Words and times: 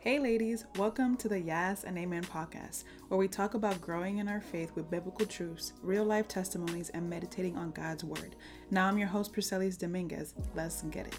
Hey, 0.00 0.20
ladies, 0.20 0.64
welcome 0.76 1.16
to 1.16 1.28
the 1.28 1.40
Yas 1.40 1.82
and 1.82 1.98
Amen 1.98 2.22
podcast, 2.22 2.84
where 3.08 3.18
we 3.18 3.26
talk 3.26 3.54
about 3.54 3.80
growing 3.80 4.18
in 4.18 4.28
our 4.28 4.40
faith 4.40 4.70
with 4.76 4.88
biblical 4.88 5.26
truths, 5.26 5.72
real 5.82 6.04
life 6.04 6.28
testimonies, 6.28 6.88
and 6.90 7.10
meditating 7.10 7.56
on 7.56 7.72
God's 7.72 8.04
word. 8.04 8.36
Now, 8.70 8.86
I'm 8.86 8.96
your 8.96 9.08
host, 9.08 9.32
Priscelis 9.32 9.76
Dominguez. 9.76 10.34
Let's 10.54 10.82
get 10.82 11.08
it. 11.08 11.18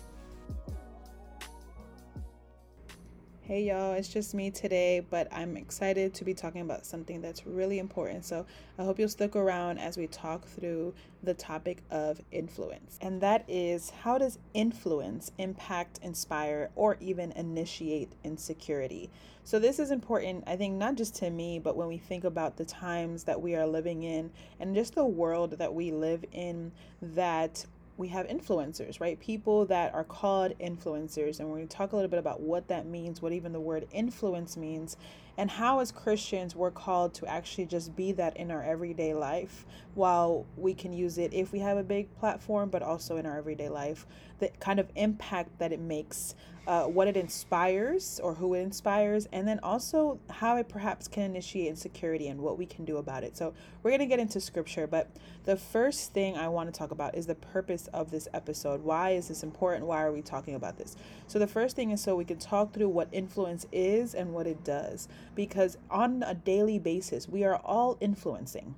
Hey 3.50 3.64
y'all, 3.64 3.94
it's 3.94 4.10
just 4.10 4.36
me 4.36 4.52
today, 4.52 5.00
but 5.00 5.28
I'm 5.32 5.58
excited 5.58 6.13
to 6.13 6.24
be 6.24 6.36
talking 6.36 6.62
about 6.62 6.86
something 6.86 7.20
that's 7.20 7.47
really 7.47 7.79
important. 7.79 8.24
So 8.24 8.46
I 8.78 8.83
hope 8.83 9.00
you'll 9.00 9.10
stick 9.10 9.36
around 9.36 9.79
as 9.79 9.97
we 9.97 10.06
talk 10.06 10.46
through 10.46 10.94
the 11.24 11.33
topic 11.33 11.82
of 11.90 12.22
influence. 12.32 13.00
And 13.01 13.20
that 13.22 13.46
is 13.47 13.90
how 13.90 14.20
does 14.20 14.38
influence 14.54 15.32
impact, 15.40 16.00
inspire, 16.04 16.70
or 16.76 16.98
even 17.00 17.32
initiate 17.32 18.12
insecurity? 18.23 19.09
So 19.46 19.58
this 19.58 19.80
is 19.80 19.90
important, 19.90 20.44
I 20.45 20.56
think, 20.56 20.76
not 20.76 20.94
just 20.94 21.16
to 21.16 21.31
me, 21.31 21.58
but 21.58 21.76
when 21.76 21.88
we 21.88 21.98
think 21.98 22.26
about 22.26 22.56
the 22.56 22.66
times 22.66 23.23
that 23.23 23.42
we 23.42 23.56
are 23.56 23.66
living 23.66 24.04
in 24.04 24.30
and 24.59 24.76
just 24.76 24.94
the 24.94 25.06
world 25.06 25.54
that 25.58 25.73
we 25.73 25.90
live 25.90 26.23
in, 26.34 26.72
that 27.02 27.66
we 27.99 28.08
have 28.08 28.27
influencers, 28.27 29.02
right? 29.02 29.20
People 29.20 29.66
that 29.66 29.94
are 29.94 30.05
called 30.05 30.58
influencers. 30.58 31.39
And 31.39 31.49
we're 31.49 31.58
going 31.58 31.67
to 31.67 31.76
talk 31.76 31.91
a 31.91 31.98
little 31.98 32.09
bit 32.09 32.17
about 32.17 32.39
what 32.39 32.70
that 32.70 32.85
means, 32.85 33.22
what 33.22 33.34
even 33.34 33.52
the 33.52 33.59
word 33.59 33.88
influence 33.91 34.55
means, 34.55 34.95
and 35.38 35.52
how, 35.52 35.80
as 35.80 35.91
Christians, 35.91 36.55
we're 36.55 36.72
called 36.72 37.13
to 37.16 37.25
actually 37.25 37.66
just 37.66 37.98
be 37.98 38.13
that 38.13 38.38
in 38.38 38.52
our 38.52 38.63
everyday 38.63 39.13
life 39.13 39.66
while 39.95 40.45
we 40.55 40.73
can 40.73 40.94
use 40.94 41.17
it 41.17 41.34
if 41.34 41.52
we 41.52 41.59
have 41.59 41.77
a 41.77 41.84
big 41.84 42.16
platform, 42.17 42.70
but 42.70 42.81
also 42.81 43.17
in 43.17 43.25
our 43.25 43.38
everyday 43.38 43.67
life, 43.67 44.08
the 44.39 44.47
kind 44.61 44.80
of 44.80 44.89
impact 44.95 45.59
that 45.59 45.73
it 45.73 45.81
makes, 45.81 46.36
uh, 46.70 46.84
what 46.84 47.08
it 47.08 47.18
inspires 47.18 48.20
or 48.23 48.36
who 48.36 48.54
it 48.54 48.59
inspires, 48.59 49.28
and 49.34 49.48
then 49.48 49.59
also 49.64 50.20
how 50.30 50.55
it 50.55 50.70
perhaps 50.70 51.08
can 51.08 51.23
initiate 51.23 51.68
insecurity 51.68 52.28
and 52.28 52.39
what 52.39 52.59
we 52.59 52.66
can 52.67 52.86
do 52.86 52.98
about 52.98 53.23
it. 53.23 53.36
So, 53.36 53.56
we're 53.81 53.89
going 53.89 54.02
to 54.02 54.06
get 54.06 54.20
into 54.20 54.39
scripture, 54.39 54.86
but 54.86 55.09
the 55.45 55.56
first 55.56 56.14
thing 56.14 56.38
I 56.38 56.47
want 56.47 56.72
to 56.72 56.78
talk 56.78 56.92
about 56.92 57.16
is 57.16 57.25
the 57.25 57.34
purpose 57.34 57.88
of 57.92 58.12
this 58.12 58.28
episode. 58.36 58.84
Why 58.84 59.12
is 59.12 59.30
this 59.30 59.42
important? 59.42 59.88
Why 59.88 60.03
are 60.03 60.12
we 60.12 60.22
talking 60.22 60.53
about 60.53 60.78
this? 60.78 60.95
So, 61.25 61.40
the 61.40 61.47
first 61.47 61.75
thing 61.75 61.90
is 61.90 62.02
so 62.02 62.16
we 62.16 62.23
can 62.23 62.38
talk 62.38 62.72
through 62.72 62.90
what 62.90 63.08
influence 63.12 63.66
is 63.72 64.14
and 64.14 64.31
what 64.31 64.45
it 64.45 64.64
does 64.64 65.08
because 65.34 65.75
on 65.90 66.22
a 66.22 66.36
daily 66.36 66.78
basis, 66.78 67.28
we 67.28 67.44
are 67.44 67.56
all 67.66 67.97
influencing. 68.00 68.75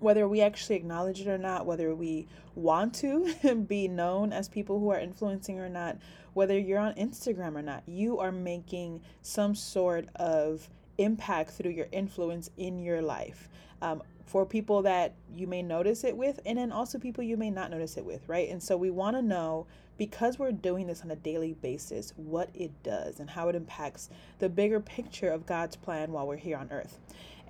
Whether 0.00 0.26
we 0.26 0.40
actually 0.40 0.76
acknowledge 0.76 1.20
it 1.20 1.28
or 1.28 1.38
not, 1.38 1.66
whether 1.66 1.94
we 1.94 2.26
want 2.54 2.94
to 2.96 3.64
be 3.68 3.88
known 3.88 4.32
as 4.32 4.48
people 4.48 4.80
who 4.80 4.90
are 4.90 4.98
influencing 4.98 5.58
or 5.58 5.68
not, 5.68 5.98
whether 6.32 6.58
you're 6.58 6.78
on 6.78 6.94
Instagram 6.94 7.54
or 7.54 7.62
not, 7.62 7.82
you 7.86 8.18
are 8.18 8.32
making 8.32 9.02
some 9.22 9.54
sort 9.54 10.08
of 10.16 10.68
impact 10.98 11.50
through 11.50 11.72
your 11.72 11.88
influence 11.92 12.50
in 12.56 12.78
your 12.78 13.02
life. 13.02 13.48
Um, 13.82 14.02
for 14.26 14.46
people 14.46 14.82
that 14.82 15.14
you 15.34 15.48
may 15.48 15.60
notice 15.60 16.04
it 16.04 16.16
with, 16.16 16.38
and 16.46 16.56
then 16.56 16.70
also 16.70 17.00
people 17.00 17.24
you 17.24 17.36
may 17.36 17.50
not 17.50 17.68
notice 17.68 17.96
it 17.96 18.04
with, 18.04 18.28
right? 18.28 18.48
And 18.48 18.62
so 18.62 18.76
we 18.76 18.88
want 18.88 19.16
to 19.16 19.22
know 19.22 19.66
because 19.98 20.38
we're 20.38 20.52
doing 20.52 20.86
this 20.86 21.02
on 21.02 21.10
a 21.10 21.16
daily 21.16 21.54
basis, 21.54 22.14
what 22.16 22.48
it 22.54 22.70
does 22.84 23.18
and 23.18 23.28
how 23.28 23.48
it 23.48 23.56
impacts 23.56 24.08
the 24.38 24.48
bigger 24.48 24.78
picture 24.78 25.30
of 25.30 25.46
God's 25.46 25.74
plan 25.74 26.12
while 26.12 26.26
we're 26.26 26.36
here 26.36 26.56
on 26.56 26.70
earth. 26.70 26.98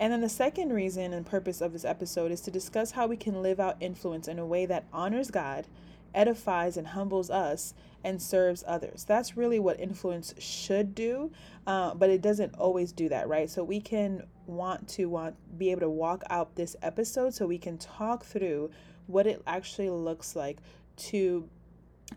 And 0.00 0.14
then 0.14 0.22
the 0.22 0.30
second 0.30 0.72
reason 0.72 1.12
and 1.12 1.26
purpose 1.26 1.60
of 1.60 1.74
this 1.74 1.84
episode 1.84 2.32
is 2.32 2.40
to 2.42 2.50
discuss 2.50 2.92
how 2.92 3.06
we 3.06 3.18
can 3.18 3.42
live 3.42 3.60
out 3.60 3.76
influence 3.80 4.28
in 4.28 4.38
a 4.38 4.46
way 4.46 4.64
that 4.64 4.86
honors 4.94 5.30
God, 5.30 5.66
edifies 6.14 6.78
and 6.78 6.88
humbles 6.88 7.28
us, 7.28 7.74
and 8.02 8.20
serves 8.20 8.64
others. 8.66 9.04
That's 9.04 9.36
really 9.36 9.58
what 9.58 9.78
influence 9.78 10.32
should 10.38 10.94
do, 10.94 11.30
uh, 11.66 11.92
but 11.92 12.08
it 12.08 12.22
doesn't 12.22 12.54
always 12.54 12.92
do 12.92 13.10
that, 13.10 13.28
right? 13.28 13.50
So 13.50 13.62
we 13.62 13.78
can 13.78 14.22
want 14.46 14.88
to 14.88 15.04
want 15.04 15.36
be 15.58 15.70
able 15.70 15.82
to 15.82 15.90
walk 15.90 16.22
out 16.30 16.56
this 16.56 16.76
episode 16.80 17.34
so 17.34 17.46
we 17.46 17.58
can 17.58 17.76
talk 17.76 18.24
through 18.24 18.70
what 19.06 19.26
it 19.26 19.42
actually 19.46 19.90
looks 19.90 20.34
like 20.34 20.60
to 20.96 21.46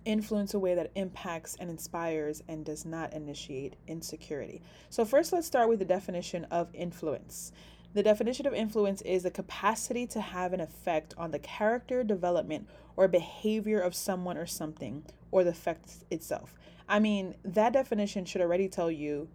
influence 0.06 0.54
a 0.54 0.59
way 0.59 0.76
that 0.76 0.92
impacts 0.96 1.56
and 1.59 1.70
inspires 1.70 2.44
and 2.48 2.66
does 2.66 2.86
not 2.86 3.14
initiate 3.14 3.76
insecurity. 3.88 4.62
So, 4.90 5.06
first, 5.06 5.34
let's 5.34 5.48
start 5.48 5.70
with 5.70 5.80
the 5.80 5.86
definition 5.86 6.46
of 6.46 6.74
influence. 6.74 7.52
The 7.94 8.03
definition 8.03 8.48
of 8.48 8.53
influence 8.53 9.02
is 9.03 9.24
the 9.24 9.32
capacity 9.32 10.08
to 10.08 10.22
have 10.22 10.52
an 10.52 10.59
effect 10.59 11.14
on 11.18 11.32
the 11.32 11.40
character, 11.40 12.03
development, 12.03 12.68
or 12.96 13.08
behavior 13.08 13.80
of 13.80 13.94
someone 13.94 14.38
or 14.38 14.48
something, 14.48 15.03
or 15.32 15.44
the 15.44 15.52
effect 15.52 15.98
itself. 16.09 16.56
I 16.90 17.00
mean, 17.00 17.36
that 17.46 17.74
definition 17.74 18.26
should 18.26 18.42
already 18.42 18.68
tell 18.68 18.90
you 18.90 19.30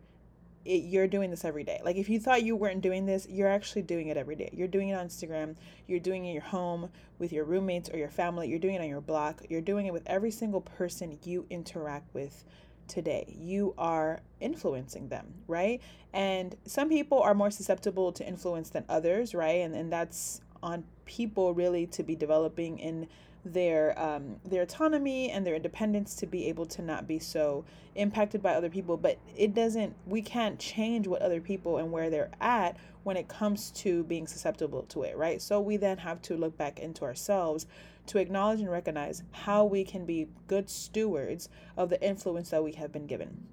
it, 0.64 0.84
you're 0.84 1.06
doing 1.06 1.30
this 1.30 1.44
every 1.44 1.64
day. 1.64 1.80
Like 1.84 1.96
if 1.96 2.08
you 2.08 2.20
thought 2.20 2.42
you 2.42 2.56
weren't 2.56 2.80
doing 2.80 3.06
this, 3.06 3.26
you're 3.28 3.48
actually 3.48 3.82
doing 3.82 4.08
it 4.08 4.16
every 4.16 4.36
day. 4.36 4.50
You're 4.52 4.68
doing 4.68 4.90
it 4.90 4.94
on 4.94 5.08
Instagram, 5.08 5.56
you're 5.86 6.00
doing 6.00 6.24
it 6.24 6.28
in 6.28 6.34
your 6.34 6.42
home 6.42 6.90
with 7.18 7.32
your 7.32 7.44
roommates 7.44 7.90
or 7.90 7.96
your 7.96 8.10
family, 8.10 8.48
you're 8.48 8.58
doing 8.58 8.74
it 8.74 8.80
on 8.80 8.88
your 8.88 9.00
block, 9.00 9.42
you're 9.48 9.60
doing 9.60 9.86
it 9.86 9.92
with 9.92 10.02
every 10.06 10.30
single 10.30 10.60
person 10.60 11.18
you 11.24 11.46
interact 11.50 12.12
with 12.14 12.44
today. 12.88 13.24
You 13.38 13.74
are 13.78 14.20
influencing 14.40 15.08
them, 15.08 15.34
right? 15.46 15.80
And 16.12 16.56
some 16.64 16.88
people 16.88 17.20
are 17.20 17.34
more 17.34 17.50
susceptible 17.50 18.12
to 18.12 18.26
influence 18.26 18.70
than 18.70 18.84
others, 18.88 19.34
right? 19.34 19.60
And 19.60 19.74
and 19.74 19.92
that's 19.92 20.40
on 20.62 20.84
people 21.04 21.54
really 21.54 21.86
to 21.86 22.02
be 22.02 22.16
developing 22.16 22.78
in 22.78 23.08
their 23.52 23.98
um, 23.98 24.36
their 24.44 24.62
autonomy 24.62 25.30
and 25.30 25.46
their 25.46 25.54
independence 25.54 26.14
to 26.16 26.26
be 26.26 26.46
able 26.48 26.66
to 26.66 26.82
not 26.82 27.06
be 27.06 27.18
so 27.18 27.64
impacted 27.94 28.42
by 28.42 28.54
other 28.54 28.70
people 28.70 28.96
but 28.96 29.18
it 29.36 29.54
doesn't 29.54 29.94
we 30.06 30.22
can't 30.22 30.58
change 30.58 31.06
what 31.06 31.20
other 31.22 31.40
people 31.40 31.78
and 31.78 31.90
where 31.90 32.10
they're 32.10 32.30
at 32.40 32.76
when 33.02 33.16
it 33.16 33.28
comes 33.28 33.70
to 33.70 34.04
being 34.04 34.26
susceptible 34.26 34.82
to 34.82 35.02
it 35.02 35.16
right 35.16 35.42
so 35.42 35.60
we 35.60 35.76
then 35.76 35.98
have 35.98 36.20
to 36.22 36.36
look 36.36 36.56
back 36.56 36.78
into 36.78 37.04
ourselves 37.04 37.66
to 38.06 38.18
acknowledge 38.18 38.60
and 38.60 38.70
recognize 38.70 39.22
how 39.32 39.64
we 39.64 39.84
can 39.84 40.06
be 40.06 40.28
good 40.46 40.70
stewards 40.70 41.48
of 41.76 41.90
the 41.90 42.02
influence 42.02 42.50
that 42.50 42.62
we 42.62 42.72
have 42.72 42.92
been 42.92 43.06
given 43.06 43.46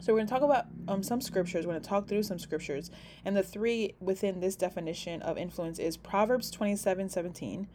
so 0.00 0.12
we're 0.12 0.18
going 0.18 0.26
to 0.28 0.34
talk 0.34 0.42
about 0.42 0.66
um, 0.88 1.02
some 1.02 1.20
scriptures. 1.20 1.66
We're 1.66 1.72
going 1.72 1.82
to 1.82 1.88
talk 1.88 2.06
through 2.06 2.22
some 2.22 2.38
scriptures. 2.38 2.90
And 3.24 3.36
the 3.36 3.42
three 3.42 3.94
within 3.98 4.40
this 4.40 4.54
definition 4.54 5.22
of 5.22 5.38
influence 5.38 5.78
is 5.78 5.96
Proverbs 5.96 6.50
27, 6.50 7.08
17, 7.08 7.66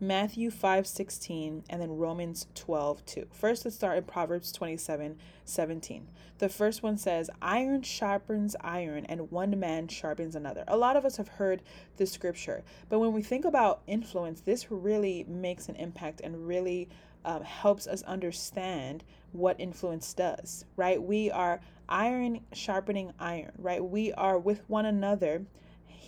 Matthew 0.00 0.52
5 0.52 0.86
16, 0.86 1.64
and 1.68 1.82
then 1.82 1.96
Romans 1.96 2.46
12 2.54 3.04
2. 3.04 3.26
First, 3.32 3.64
let's 3.64 3.76
start 3.76 3.98
in 3.98 4.04
Proverbs 4.04 4.52
27 4.52 5.18
17. 5.44 6.06
The 6.38 6.48
first 6.48 6.84
one 6.84 6.96
says, 6.96 7.28
Iron 7.42 7.82
sharpens 7.82 8.54
iron, 8.60 9.06
and 9.06 9.32
one 9.32 9.58
man 9.58 9.88
sharpens 9.88 10.36
another. 10.36 10.62
A 10.68 10.76
lot 10.76 10.96
of 10.96 11.04
us 11.04 11.16
have 11.16 11.26
heard 11.26 11.62
this 11.96 12.12
scripture, 12.12 12.62
but 12.88 13.00
when 13.00 13.12
we 13.12 13.22
think 13.22 13.44
about 13.44 13.82
influence, 13.88 14.40
this 14.40 14.70
really 14.70 15.24
makes 15.26 15.68
an 15.68 15.74
impact 15.74 16.20
and 16.20 16.46
really 16.46 16.88
um, 17.24 17.42
helps 17.42 17.88
us 17.88 18.02
understand 18.02 19.02
what 19.32 19.58
influence 19.58 20.14
does, 20.14 20.64
right? 20.76 21.02
We 21.02 21.28
are 21.32 21.60
iron 21.88 22.42
sharpening 22.52 23.12
iron, 23.18 23.50
right? 23.58 23.84
We 23.84 24.12
are 24.12 24.38
with 24.38 24.62
one 24.68 24.86
another 24.86 25.44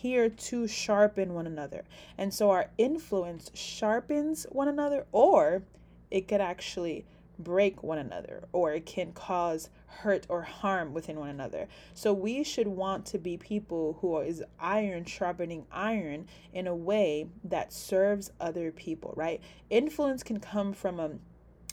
here 0.00 0.30
to 0.30 0.66
sharpen 0.66 1.34
one 1.34 1.46
another. 1.46 1.84
And 2.16 2.32
so 2.32 2.50
our 2.50 2.70
influence 2.78 3.50
sharpens 3.54 4.46
one 4.50 4.68
another, 4.68 5.06
or 5.12 5.62
it 6.10 6.26
could 6.26 6.40
actually 6.40 7.04
break 7.38 7.82
one 7.82 7.98
another, 7.98 8.44
or 8.52 8.72
it 8.72 8.86
can 8.86 9.12
cause 9.12 9.68
hurt 9.86 10.26
or 10.28 10.42
harm 10.42 10.94
within 10.94 11.18
one 11.18 11.28
another. 11.28 11.68
So 11.92 12.12
we 12.14 12.42
should 12.44 12.68
want 12.68 13.04
to 13.06 13.18
be 13.18 13.36
people 13.36 13.98
who 14.00 14.18
is 14.20 14.42
iron 14.58 15.04
sharpening 15.04 15.66
iron 15.70 16.26
in 16.52 16.66
a 16.66 16.74
way 16.74 17.26
that 17.44 17.72
serves 17.72 18.30
other 18.40 18.72
people, 18.72 19.12
right? 19.16 19.42
Influence 19.68 20.22
can 20.22 20.40
come 20.40 20.72
from 20.72 20.98
a 20.98 21.10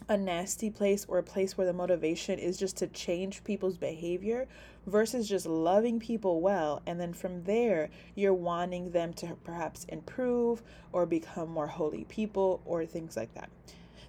a 0.10 0.16
nasty 0.16 0.70
place 0.70 1.06
or 1.10 1.18
a 1.18 1.24
place 1.24 1.58
where 1.58 1.66
the 1.66 1.74
motivation 1.74 2.40
is 2.40 2.58
just 2.58 2.78
to 2.78 2.88
change 2.88 3.44
people's 3.44 3.78
behavior 3.78 4.48
versus 4.88 5.30
just 5.30 5.46
loving 5.46 6.00
people 6.00 6.42
well. 6.42 6.82
And 6.88 7.00
then 7.00 7.14
from 7.14 7.44
there, 7.44 7.90
you're 8.16 8.34
wanting 8.34 8.92
them 8.92 9.14
to 9.16 9.36
perhaps 9.44 9.84
improve 9.86 10.64
or 10.92 11.06
become 11.06 11.50
more 11.50 11.68
holy 11.68 12.06
people 12.06 12.62
or 12.66 12.86
things 12.86 13.16
like 13.16 13.34
that. 13.36 13.50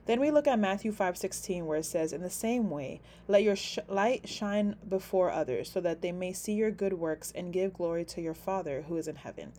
Then 0.06 0.20
we 0.20 0.30
look 0.30 0.46
at 0.46 0.58
Matthew 0.58 0.90
5:16 0.90 1.66
where 1.66 1.80
it 1.80 1.84
says 1.84 2.14
in 2.14 2.22
the 2.22 2.30
same 2.30 2.70
way 2.70 3.02
let 3.26 3.42
your 3.42 3.56
sh- 3.56 3.78
light 3.88 4.26
shine 4.26 4.76
before 4.88 5.30
others 5.30 5.70
so 5.70 5.82
that 5.82 6.00
they 6.00 6.12
may 6.12 6.32
see 6.32 6.54
your 6.54 6.70
good 6.70 6.94
works 6.94 7.30
and 7.34 7.52
give 7.52 7.74
glory 7.74 8.06
to 8.06 8.22
your 8.22 8.32
Father 8.32 8.86
who 8.88 8.96
is 8.96 9.06
in 9.06 9.16
heaven. 9.16 9.52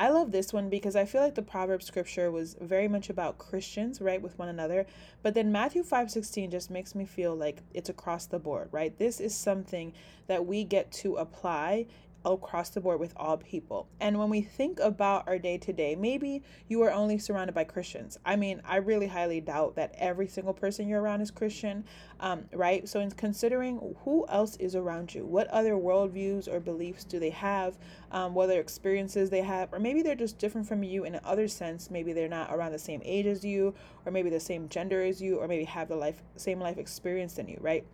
I 0.00 0.08
love 0.08 0.32
this 0.32 0.50
one 0.50 0.70
because 0.70 0.96
I 0.96 1.04
feel 1.04 1.20
like 1.20 1.34
the 1.34 1.42
proverb 1.42 1.82
scripture 1.82 2.30
was 2.30 2.56
very 2.58 2.88
much 2.88 3.10
about 3.10 3.36
Christians, 3.36 4.00
right, 4.00 4.22
with 4.22 4.38
one 4.38 4.48
another. 4.48 4.86
But 5.22 5.34
then 5.34 5.52
Matthew 5.52 5.82
5:16 5.82 6.50
just 6.50 6.70
makes 6.70 6.94
me 6.94 7.04
feel 7.04 7.36
like 7.36 7.62
it's 7.74 7.90
across 7.90 8.24
the 8.24 8.38
board, 8.38 8.70
right? 8.72 8.96
This 8.96 9.20
is 9.20 9.34
something 9.34 9.92
that 10.26 10.46
we 10.46 10.64
get 10.64 10.90
to 10.92 11.16
apply 11.16 11.84
across 12.24 12.70
the 12.70 12.80
board 12.80 13.00
with 13.00 13.12
all 13.16 13.36
people. 13.36 13.88
And 14.00 14.18
when 14.18 14.28
we 14.28 14.42
think 14.42 14.78
about 14.80 15.26
our 15.26 15.38
day 15.38 15.58
to 15.58 15.72
day, 15.72 15.94
maybe 15.94 16.42
you 16.68 16.82
are 16.82 16.92
only 16.92 17.18
surrounded 17.18 17.54
by 17.54 17.64
Christians. 17.64 18.18
I 18.24 18.36
mean, 18.36 18.60
I 18.64 18.76
really 18.76 19.06
highly 19.06 19.40
doubt 19.40 19.76
that 19.76 19.94
every 19.98 20.28
single 20.28 20.52
person 20.52 20.88
you're 20.88 21.00
around 21.00 21.20
is 21.20 21.30
Christian, 21.30 21.84
um, 22.20 22.44
right? 22.52 22.88
So, 22.88 23.00
in 23.00 23.10
considering 23.12 23.96
who 24.04 24.26
else 24.28 24.56
is 24.56 24.74
around 24.74 25.14
you, 25.14 25.24
what 25.24 25.48
other 25.48 25.72
worldviews 25.72 26.48
or 26.48 26.60
beliefs 26.60 27.04
do 27.04 27.18
they 27.18 27.30
have, 27.30 27.78
um, 28.12 28.34
what 28.34 28.44
other 28.44 28.60
experiences 28.60 29.30
they 29.30 29.42
have, 29.42 29.72
or 29.72 29.78
maybe 29.78 30.02
they're 30.02 30.14
just 30.14 30.38
different 30.38 30.66
from 30.66 30.82
you 30.82 31.04
in 31.04 31.14
another 31.14 31.48
sense. 31.48 31.90
Maybe 31.90 32.12
they're 32.12 32.28
not 32.28 32.52
around 32.52 32.72
the 32.72 32.78
same 32.78 33.00
age 33.04 33.26
as 33.26 33.44
you, 33.44 33.74
or 34.04 34.12
maybe 34.12 34.30
the 34.30 34.40
same 34.40 34.68
gender 34.68 35.02
as 35.02 35.22
you, 35.22 35.38
or 35.38 35.48
maybe 35.48 35.64
have 35.64 35.88
the 35.88 35.96
life 35.96 36.22
same 36.36 36.60
life 36.60 36.78
experience 36.78 37.34
than 37.34 37.48
you, 37.48 37.58
right? 37.60 37.84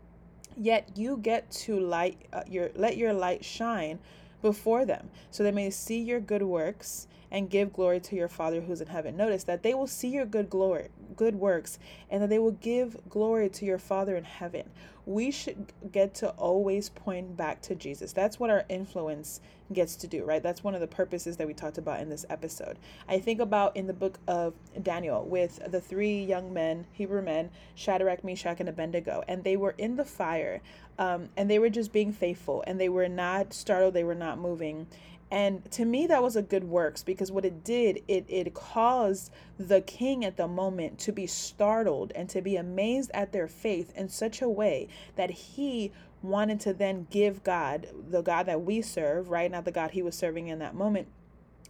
Yet 0.56 0.92
you 0.96 1.18
get 1.18 1.50
to 1.52 1.78
light 1.78 2.26
uh, 2.32 2.42
your 2.48 2.70
let 2.74 2.96
your 2.96 3.12
light 3.12 3.44
shine 3.44 3.98
before 4.42 4.84
them, 4.84 5.10
so 5.30 5.42
they 5.42 5.50
may 5.50 5.70
see 5.70 6.00
your 6.00 6.20
good 6.20 6.42
works 6.42 7.08
and 7.30 7.50
give 7.50 7.72
glory 7.72 8.00
to 8.00 8.16
your 8.16 8.28
Father 8.28 8.60
who's 8.60 8.80
in 8.80 8.86
heaven. 8.88 9.16
Notice 9.16 9.44
that 9.44 9.62
they 9.62 9.74
will 9.74 9.86
see 9.86 10.08
your 10.08 10.24
good 10.24 10.48
glory, 10.48 10.88
good 11.16 11.34
works, 11.34 11.78
and 12.10 12.22
that 12.22 12.30
they 12.30 12.38
will 12.38 12.52
give 12.52 12.96
glory 13.08 13.48
to 13.50 13.64
your 13.64 13.78
Father 13.78 14.16
in 14.16 14.24
heaven. 14.24 14.70
We 15.04 15.30
should 15.30 15.72
get 15.92 16.14
to 16.16 16.30
always 16.30 16.88
point 16.88 17.36
back 17.36 17.60
to 17.62 17.74
Jesus. 17.74 18.12
That's 18.12 18.38
what 18.38 18.50
our 18.50 18.64
influence 18.68 19.40
gets 19.72 19.96
to 19.96 20.06
do, 20.06 20.24
right? 20.24 20.42
That's 20.42 20.62
one 20.62 20.74
of 20.74 20.80
the 20.80 20.86
purposes 20.86 21.36
that 21.36 21.46
we 21.46 21.54
talked 21.54 21.78
about 21.78 22.00
in 22.00 22.08
this 22.08 22.24
episode. 22.30 22.78
I 23.08 23.18
think 23.18 23.40
about 23.40 23.76
in 23.76 23.86
the 23.86 23.92
book 23.92 24.18
of 24.26 24.54
Daniel 24.82 25.24
with 25.24 25.60
the 25.70 25.80
three 25.80 26.22
young 26.22 26.52
men, 26.52 26.86
Hebrew 26.92 27.22
men, 27.22 27.50
Shadrach, 27.74 28.24
Meshach, 28.24 28.60
and 28.60 28.68
Abednego, 28.68 29.24
and 29.26 29.44
they 29.44 29.56
were 29.56 29.74
in 29.78 29.96
the 29.96 30.04
fire, 30.04 30.60
um, 30.98 31.28
and 31.36 31.50
they 31.50 31.58
were 31.58 31.70
just 31.70 31.92
being 31.92 32.12
faithful, 32.12 32.62
and 32.66 32.80
they 32.80 32.88
were 32.88 33.08
not 33.08 33.52
startled, 33.52 33.94
they 33.94 34.04
were 34.04 34.14
not 34.14 34.38
moving 34.38 34.86
and 35.30 35.68
to 35.72 35.84
me, 35.84 36.06
that 36.06 36.22
was 36.22 36.36
a 36.36 36.42
good 36.42 36.64
works 36.64 37.02
because 37.02 37.32
what 37.32 37.44
it 37.44 37.64
did, 37.64 38.02
it, 38.06 38.26
it 38.28 38.54
caused 38.54 39.32
the 39.58 39.80
king 39.80 40.24
at 40.24 40.36
the 40.36 40.46
moment 40.46 40.98
to 41.00 41.12
be 41.12 41.26
startled 41.26 42.12
and 42.14 42.28
to 42.28 42.40
be 42.40 42.56
amazed 42.56 43.10
at 43.12 43.32
their 43.32 43.48
faith 43.48 43.92
in 43.96 44.08
such 44.08 44.40
a 44.40 44.48
way 44.48 44.88
that 45.16 45.30
he 45.30 45.92
wanted 46.26 46.60
to 46.60 46.72
then 46.72 47.06
give 47.10 47.44
God, 47.44 47.88
the 48.08 48.22
God 48.22 48.46
that 48.46 48.62
we 48.62 48.82
serve, 48.82 49.30
right? 49.30 49.50
Not 49.50 49.64
the 49.64 49.72
God 49.72 49.92
he 49.92 50.02
was 50.02 50.14
serving 50.14 50.48
in 50.48 50.58
that 50.58 50.74
moment, 50.74 51.08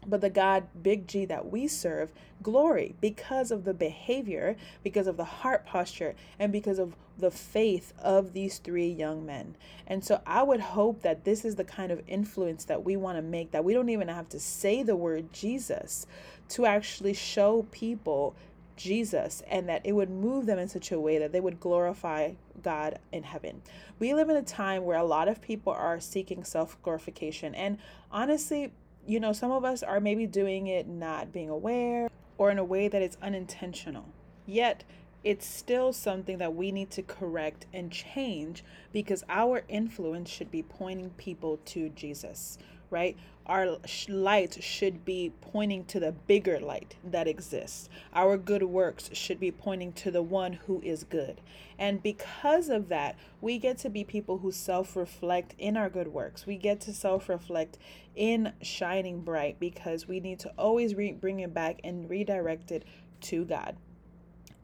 but 0.07 0.21
the 0.21 0.31
God, 0.31 0.69
big 0.83 1.09
G, 1.09 1.25
that 1.25 1.51
we 1.51 1.67
serve, 1.67 2.13
glory 2.43 2.95
because 3.01 3.51
of 3.51 3.65
the 3.65 3.75
behavior, 3.75 4.57
because 4.83 5.07
of 5.07 5.17
the 5.17 5.25
heart 5.25 5.67
posture, 5.67 6.15
and 6.39 6.53
because 6.53 6.79
of 6.79 6.95
the 7.19 7.31
faith 7.31 7.93
of 7.99 8.33
these 8.33 8.59
three 8.59 8.89
young 8.89 9.25
men. 9.25 9.57
And 9.87 10.05
so 10.05 10.21
I 10.27 10.43
would 10.43 10.61
hope 10.61 11.03
that 11.03 11.25
this 11.25 11.45
is 11.45 11.57
the 11.57 11.65
kind 11.65 11.91
of 11.91 12.03
influence 12.07 12.65
that 12.67 12.85
we 12.85 12.97
want 12.97 13.19
to 13.19 13.23
make, 13.23 13.53
that 13.53 13.65
we 13.65 13.73
don't 13.75 13.89
even 13.89 14.09
have 14.09 14.29
to 14.31 14.41
say 14.41 14.83
the 14.83 14.97
word 14.97 15.33
Jesus 15.33 16.07
to 16.51 16.67
actually 16.67 17.15
show 17.15 17.67
people 17.71 18.37
Jesus 18.77 19.43
and 19.49 19.69
that 19.69 19.83
it 19.85 19.93
would 19.93 20.11
move 20.11 20.47
them 20.47 20.59
in 20.59 20.69
such 20.69 20.93
a 20.93 21.01
way 21.01 21.19
that 21.19 21.33
they 21.33 21.41
would 21.41 21.61
glorify 21.61 22.33
God 22.63 22.99
in 23.13 23.23
heaven. 23.23 23.63
We 23.99 24.15
live 24.15 24.29
in 24.29 24.37
a 24.37 24.43
time 24.43 24.85
where 24.85 24.99
a 24.99 25.05
lot 25.05 25.29
of 25.29 25.41
people 25.41 25.73
are 25.73 26.01
seeking 26.01 26.45
self 26.45 26.81
glorification. 26.83 27.55
And 27.55 27.79
honestly, 28.11 28.73
you 29.07 29.21
know, 29.21 29.33
some 29.33 29.51
of 29.51 29.65
us 29.65 29.83
are 29.83 30.01
maybe 30.01 30.27
doing 30.27 30.67
it 30.67 30.87
not 30.87 31.33
being 31.33 31.49
aware 31.49 32.09
or 32.39 32.51
in 32.51 32.59
a 32.59 32.65
way 32.65 32.89
that 32.89 33.03
it's 33.03 33.17
unintentional. 33.23 34.07
Yet, 34.47 34.85
it's 35.25 35.47
still 35.47 35.93
something 35.93 36.39
that 36.39 36.55
we 36.55 36.71
need 36.71 36.91
to 36.93 37.03
correct 37.03 37.67
and 37.73 37.91
change 37.91 38.63
because 38.93 39.25
our 39.29 39.65
influence 39.69 40.31
should 40.31 40.53
be 40.53 40.63
pointing 40.63 41.11
people 41.11 41.59
to 41.65 41.89
Jesus, 41.89 42.59
right? 42.91 43.17
Our 43.47 43.79
light 44.09 44.63
should 44.63 45.05
be 45.05 45.33
pointing 45.41 45.85
to 45.87 46.01
the 46.01 46.13
bigger 46.13 46.59
light 46.59 46.97
that 47.05 47.29
exists. 47.29 47.89
Our 48.13 48.37
good 48.37 48.65
works 48.65 49.09
should 49.13 49.39
be 49.39 49.53
pointing 49.53 49.93
to 49.95 50.11
the 50.11 50.23
one 50.23 50.55
who 50.55 50.81
is 50.83 51.05
good. 51.05 51.41
And 51.79 52.03
because 52.03 52.69
of 52.69 52.89
that, 52.89 53.17
we 53.41 53.59
get 53.59 53.79
to 53.79 53.91
be 53.91 54.03
people 54.03 54.39
who 54.39 54.51
self 54.51 54.97
reflect 54.97 55.55
in 55.59 55.77
our 55.77 55.89
good 55.89 56.09
works. 56.09 56.47
We 56.47 56.57
get 56.57 56.81
to 56.83 56.93
self 56.93 57.29
reflect 57.29 57.79
in 58.17 58.53
shining 58.63 59.21
bright 59.21 59.61
because 59.61 60.09
we 60.09 60.19
need 60.19 60.41
to 60.41 60.53
always 60.59 60.95
re- 60.95 61.13
bring 61.13 61.41
it 61.41 61.55
back 61.55 61.81
and 61.85 62.11
redirect 62.11 62.73
it 62.73 62.85
to 63.23 63.45
God. 63.45 63.77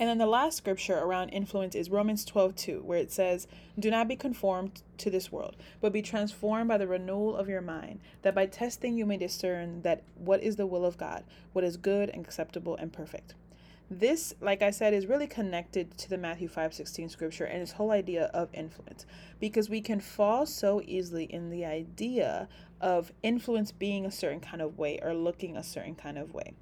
And 0.03 0.09
then 0.09 0.19
the 0.19 0.27
last 0.27 0.57
scripture 0.57 0.99
around 0.99 1.29
influence 1.29 1.77
is 1.77 1.89
Romans 1.89 2.25
12 2.25 2.57
2, 2.57 2.83
where 2.85 2.99
it 2.99 3.13
says, 3.13 3.47
Do 3.79 3.89
not 3.89 4.09
be 4.09 4.17
conformed 4.17 4.83
to 4.99 5.11
this 5.11 5.31
world, 5.31 5.55
but 5.81 5.93
be 5.93 6.03
transformed 6.03 6.67
by 6.67 6.79
the 6.79 6.89
renewal 6.89 7.37
of 7.37 7.49
your 7.49 7.61
mind, 7.61 8.01
that 8.23 8.35
by 8.35 8.47
testing 8.47 8.97
you 8.97 9.07
may 9.07 9.17
discern 9.17 9.83
that 9.83 10.03
what 10.17 10.43
is 10.43 10.57
the 10.57 10.67
will 10.67 10.85
of 10.85 10.99
God, 10.99 11.23
what 11.53 11.63
is 11.63 11.77
good 11.77 12.11
and 12.11 12.25
acceptable 12.25 12.75
and 12.75 12.93
perfect. 12.93 13.35
This, 13.89 14.35
like 14.41 14.61
I 14.61 14.73
said, 14.73 14.93
is 14.93 15.07
really 15.07 15.29
connected 15.29 15.97
to 15.99 16.11
the 16.11 16.19
Matthew 16.19 16.49
5 16.49 16.75
16 16.75 17.09
scripture 17.09 17.45
and 17.45 17.63
this 17.63 17.71
whole 17.71 17.93
idea 17.93 18.25
of 18.35 18.49
influence, 18.53 19.07
because 19.39 19.71
we 19.71 19.81
can 19.81 20.01
fall 20.01 20.47
so 20.47 20.83
easily 20.85 21.27
in 21.27 21.49
the 21.49 21.65
idea 21.65 22.49
of 22.81 23.13
influence 23.23 23.71
being 23.71 24.05
a 24.05 24.11
certain 24.11 24.41
kind 24.41 24.63
of 24.63 24.77
way 24.77 24.99
or 25.01 25.15
looking 25.15 25.57
a 25.57 25.63
certain 25.63 25.95
kind 25.95 26.19
of 26.19 26.35
way. 26.35 26.55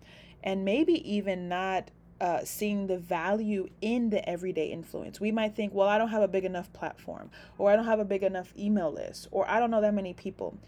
And 0.44 0.62
maybe 0.62 0.92
even 1.10 1.48
not 1.48 1.90
uh, 2.20 2.44
seeing 2.44 2.86
the 2.86 2.98
value 2.98 3.68
in 3.80 4.10
the 4.10 4.28
everyday 4.28 4.66
influence. 4.66 5.20
We 5.20 5.32
might 5.32 5.54
think, 5.54 5.72
well, 5.72 5.88
I 5.88 5.98
don't 5.98 6.10
have 6.10 6.22
a 6.22 6.28
big 6.28 6.44
enough 6.44 6.72
platform, 6.72 7.30
or 7.56 7.70
I 7.70 7.76
don't 7.76 7.86
have 7.86 8.00
a 8.00 8.04
big 8.04 8.22
enough 8.22 8.52
email 8.58 8.92
list, 8.92 9.28
or 9.30 9.48
I 9.48 9.58
don't 9.58 9.70
know 9.70 9.80
that 9.80 9.94
many 9.94 10.12
people. 10.12 10.58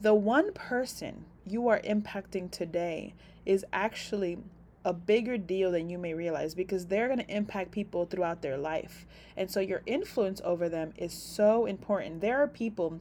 The 0.00 0.14
one 0.14 0.52
person 0.52 1.26
you 1.46 1.68
are 1.68 1.80
impacting 1.80 2.50
today 2.50 3.14
is 3.44 3.64
actually 3.72 4.38
a 4.84 4.92
bigger 4.92 5.38
deal 5.38 5.70
than 5.70 5.88
you 5.88 5.98
may 5.98 6.14
realize 6.14 6.54
because 6.54 6.86
they're 6.86 7.06
going 7.06 7.20
to 7.20 7.30
impact 7.30 7.70
people 7.70 8.04
throughout 8.04 8.42
their 8.42 8.56
life. 8.56 9.06
And 9.36 9.50
so 9.50 9.60
your 9.60 9.82
influence 9.86 10.40
over 10.44 10.68
them 10.68 10.92
is 10.96 11.12
so 11.12 11.66
important. 11.66 12.20
There 12.20 12.42
are 12.42 12.48
people 12.48 13.00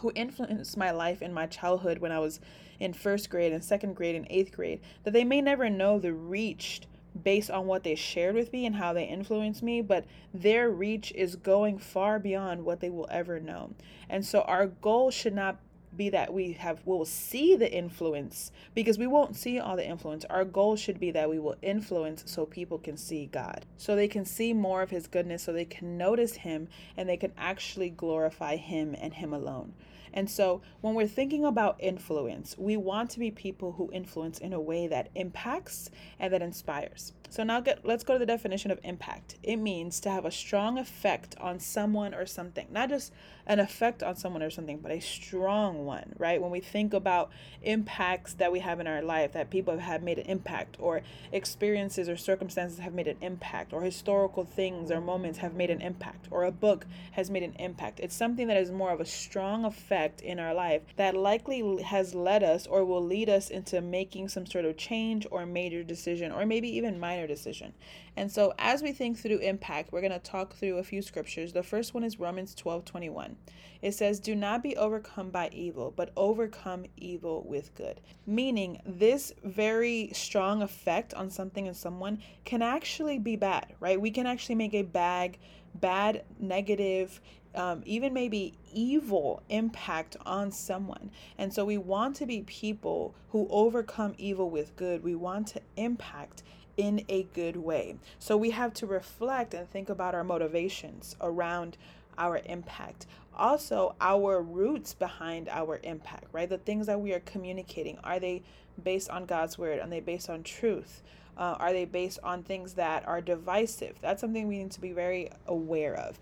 who 0.00 0.12
influenced 0.14 0.76
my 0.76 0.90
life 0.90 1.22
in 1.22 1.32
my 1.32 1.46
childhood 1.46 1.98
when 1.98 2.12
I 2.12 2.18
was 2.18 2.40
in 2.80 2.92
first 2.92 3.30
grade 3.30 3.52
and 3.52 3.64
second 3.64 3.94
grade 3.94 4.16
and 4.16 4.26
eighth 4.28 4.52
grade 4.52 4.80
that 5.04 5.12
they 5.12 5.24
may 5.24 5.40
never 5.40 5.70
know 5.70 5.98
the 5.98 6.12
reach 6.12 6.82
based 7.22 7.50
on 7.50 7.66
what 7.66 7.84
they 7.84 7.94
shared 7.94 8.34
with 8.34 8.52
me 8.52 8.66
and 8.66 8.76
how 8.76 8.92
they 8.92 9.04
influenced 9.04 9.62
me, 9.62 9.80
but 9.80 10.04
their 10.32 10.70
reach 10.70 11.12
is 11.12 11.36
going 11.36 11.78
far 11.78 12.18
beyond 12.18 12.64
what 12.64 12.80
they 12.80 12.90
will 12.90 13.08
ever 13.10 13.38
know. 13.38 13.70
And 14.08 14.24
so 14.24 14.42
our 14.42 14.66
goal 14.66 15.10
should 15.10 15.34
not 15.34 15.58
be 15.96 16.10
that 16.10 16.32
we 16.32 16.52
have 16.52 16.84
will 16.84 17.04
see 17.04 17.56
the 17.56 17.72
influence 17.72 18.50
because 18.74 18.98
we 18.98 19.06
won't 19.06 19.36
see 19.36 19.58
all 19.58 19.76
the 19.76 19.86
influence. 19.86 20.24
Our 20.26 20.44
goal 20.44 20.76
should 20.76 20.98
be 20.98 21.10
that 21.12 21.30
we 21.30 21.38
will 21.38 21.56
influence 21.62 22.24
so 22.26 22.46
people 22.46 22.78
can 22.78 22.96
see 22.96 23.26
God. 23.26 23.64
So 23.76 23.94
they 23.94 24.08
can 24.08 24.24
see 24.24 24.52
more 24.52 24.82
of 24.82 24.90
his 24.90 25.06
goodness 25.06 25.44
so 25.44 25.52
they 25.52 25.64
can 25.64 25.96
notice 25.96 26.34
him 26.34 26.68
and 26.96 27.08
they 27.08 27.16
can 27.16 27.32
actually 27.38 27.90
glorify 27.90 28.56
him 28.56 28.96
and 28.98 29.14
him 29.14 29.32
alone. 29.32 29.74
And 30.14 30.30
so 30.30 30.62
when 30.80 30.94
we're 30.94 31.08
thinking 31.08 31.44
about 31.44 31.76
influence, 31.80 32.56
we 32.56 32.76
want 32.76 33.10
to 33.10 33.18
be 33.18 33.30
people 33.32 33.72
who 33.72 33.90
influence 33.92 34.38
in 34.38 34.52
a 34.52 34.60
way 34.60 34.86
that 34.86 35.10
impacts 35.14 35.90
and 36.20 36.32
that 36.32 36.40
inspires. 36.40 37.12
So 37.30 37.42
now 37.42 37.60
get, 37.60 37.84
let's 37.84 38.04
go 38.04 38.12
to 38.12 38.18
the 38.20 38.26
definition 38.26 38.70
of 38.70 38.78
impact. 38.84 39.38
It 39.42 39.56
means 39.56 39.98
to 40.00 40.10
have 40.10 40.24
a 40.24 40.30
strong 40.30 40.78
effect 40.78 41.34
on 41.40 41.58
someone 41.58 42.14
or 42.14 42.26
something, 42.26 42.68
not 42.70 42.90
just 42.90 43.12
an 43.46 43.58
effect 43.58 44.04
on 44.04 44.14
someone 44.14 44.40
or 44.40 44.50
something, 44.50 44.78
but 44.78 44.92
a 44.92 45.00
strong 45.00 45.84
one, 45.84 46.14
right? 46.16 46.40
When 46.40 46.52
we 46.52 46.60
think 46.60 46.94
about 46.94 47.30
impacts 47.62 48.34
that 48.34 48.52
we 48.52 48.60
have 48.60 48.78
in 48.78 48.86
our 48.86 49.02
life, 49.02 49.32
that 49.32 49.50
people 49.50 49.76
have 49.78 50.02
made 50.02 50.20
an 50.20 50.26
impact, 50.26 50.76
or 50.78 51.02
experiences 51.32 52.08
or 52.08 52.16
circumstances 52.16 52.78
have 52.78 52.94
made 52.94 53.08
an 53.08 53.16
impact, 53.20 53.72
or 53.72 53.82
historical 53.82 54.44
things 54.44 54.92
or 54.92 55.00
moments 55.00 55.40
have 55.40 55.54
made 55.54 55.70
an 55.70 55.80
impact, 55.80 56.28
or 56.30 56.44
a 56.44 56.52
book 56.52 56.86
has 57.12 57.30
made 57.30 57.42
an 57.42 57.56
impact. 57.58 57.98
It's 57.98 58.14
something 58.14 58.46
that 58.46 58.56
is 58.56 58.70
more 58.70 58.92
of 58.92 59.00
a 59.00 59.04
strong 59.04 59.64
effect 59.64 60.03
in 60.20 60.38
our 60.38 60.54
life 60.54 60.82
that 60.96 61.14
likely 61.14 61.82
has 61.82 62.14
led 62.14 62.42
us 62.42 62.66
or 62.66 62.84
will 62.84 63.04
lead 63.04 63.28
us 63.28 63.50
into 63.50 63.80
making 63.80 64.28
some 64.28 64.46
sort 64.46 64.64
of 64.64 64.76
change 64.76 65.26
or 65.30 65.46
major 65.46 65.82
decision, 65.82 66.32
or 66.32 66.46
maybe 66.46 66.68
even 66.68 66.98
minor 66.98 67.26
decision. 67.26 67.72
And 68.16 68.30
so, 68.30 68.54
as 68.58 68.82
we 68.82 68.92
think 68.92 69.18
through 69.18 69.38
impact, 69.38 69.92
we're 69.92 70.00
going 70.00 70.12
to 70.12 70.18
talk 70.18 70.54
through 70.54 70.78
a 70.78 70.84
few 70.84 71.02
scriptures. 71.02 71.52
The 71.52 71.62
first 71.62 71.94
one 71.94 72.04
is 72.04 72.20
Romans 72.20 72.54
12 72.54 72.84
21. 72.84 73.36
It 73.82 73.92
says, 73.92 74.18
Do 74.18 74.34
not 74.34 74.62
be 74.62 74.76
overcome 74.76 75.30
by 75.30 75.50
evil, 75.52 75.92
but 75.94 76.10
overcome 76.16 76.86
evil 76.96 77.44
with 77.46 77.74
good. 77.74 78.00
Meaning, 78.26 78.80
this 78.86 79.32
very 79.42 80.10
strong 80.14 80.62
effect 80.62 81.12
on 81.14 81.28
something 81.30 81.66
and 81.66 81.76
someone 81.76 82.20
can 82.44 82.62
actually 82.62 83.18
be 83.18 83.36
bad, 83.36 83.74
right? 83.80 84.00
We 84.00 84.10
can 84.10 84.26
actually 84.26 84.54
make 84.54 84.74
a 84.74 84.82
bad, 84.82 85.36
bad, 85.74 86.24
negative, 86.38 87.20
um, 87.54 87.82
even 87.84 88.12
maybe 88.12 88.54
evil 88.72 89.42
impact 89.48 90.16
on 90.26 90.50
someone. 90.50 91.10
And 91.38 91.52
so 91.52 91.64
we 91.64 91.78
want 91.78 92.16
to 92.16 92.26
be 92.26 92.42
people 92.42 93.14
who 93.30 93.46
overcome 93.50 94.14
evil 94.18 94.50
with 94.50 94.76
good. 94.76 95.02
We 95.02 95.14
want 95.14 95.46
to 95.48 95.60
impact 95.76 96.42
in 96.76 97.04
a 97.08 97.24
good 97.34 97.56
way. 97.56 97.96
So 98.18 98.36
we 98.36 98.50
have 98.50 98.74
to 98.74 98.86
reflect 98.86 99.54
and 99.54 99.68
think 99.70 99.88
about 99.88 100.14
our 100.14 100.24
motivations 100.24 101.16
around 101.20 101.76
our 102.18 102.40
impact. 102.44 103.06
Also, 103.36 103.94
our 104.00 104.40
roots 104.40 104.94
behind 104.94 105.48
our 105.48 105.80
impact, 105.82 106.26
right? 106.32 106.48
The 106.48 106.58
things 106.58 106.86
that 106.86 107.00
we 107.00 107.12
are 107.12 107.20
communicating, 107.20 107.98
are 108.04 108.20
they 108.20 108.42
based 108.82 109.10
on 109.10 109.26
God's 109.26 109.58
word? 109.58 109.80
Are 109.80 109.88
they 109.88 110.00
based 110.00 110.30
on 110.30 110.42
truth? 110.42 111.02
Uh, 111.36 111.56
are 111.58 111.72
they 111.72 111.84
based 111.84 112.20
on 112.22 112.44
things 112.44 112.74
that 112.74 113.06
are 113.08 113.20
divisive? 113.20 113.96
That's 114.00 114.20
something 114.20 114.46
we 114.46 114.58
need 114.58 114.70
to 114.72 114.80
be 114.80 114.92
very 114.92 115.30
aware 115.46 115.94
of. 115.94 116.18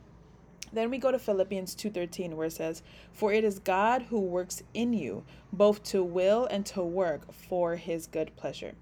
Then 0.72 0.90
we 0.90 0.98
go 0.98 1.10
to 1.10 1.18
Philippians 1.18 1.74
2:13 1.74 2.36
where 2.36 2.46
it 2.46 2.52
says, 2.52 2.82
"For 3.12 3.32
it 3.32 3.44
is 3.44 3.58
God 3.58 4.02
who 4.02 4.20
works 4.20 4.62
in 4.72 4.92
you 4.92 5.24
both 5.52 5.82
to 5.84 6.02
will 6.02 6.46
and 6.46 6.64
to 6.66 6.82
work 6.82 7.32
for 7.32 7.76
his 7.76 8.06
good 8.06 8.34
pleasure." 8.36 8.74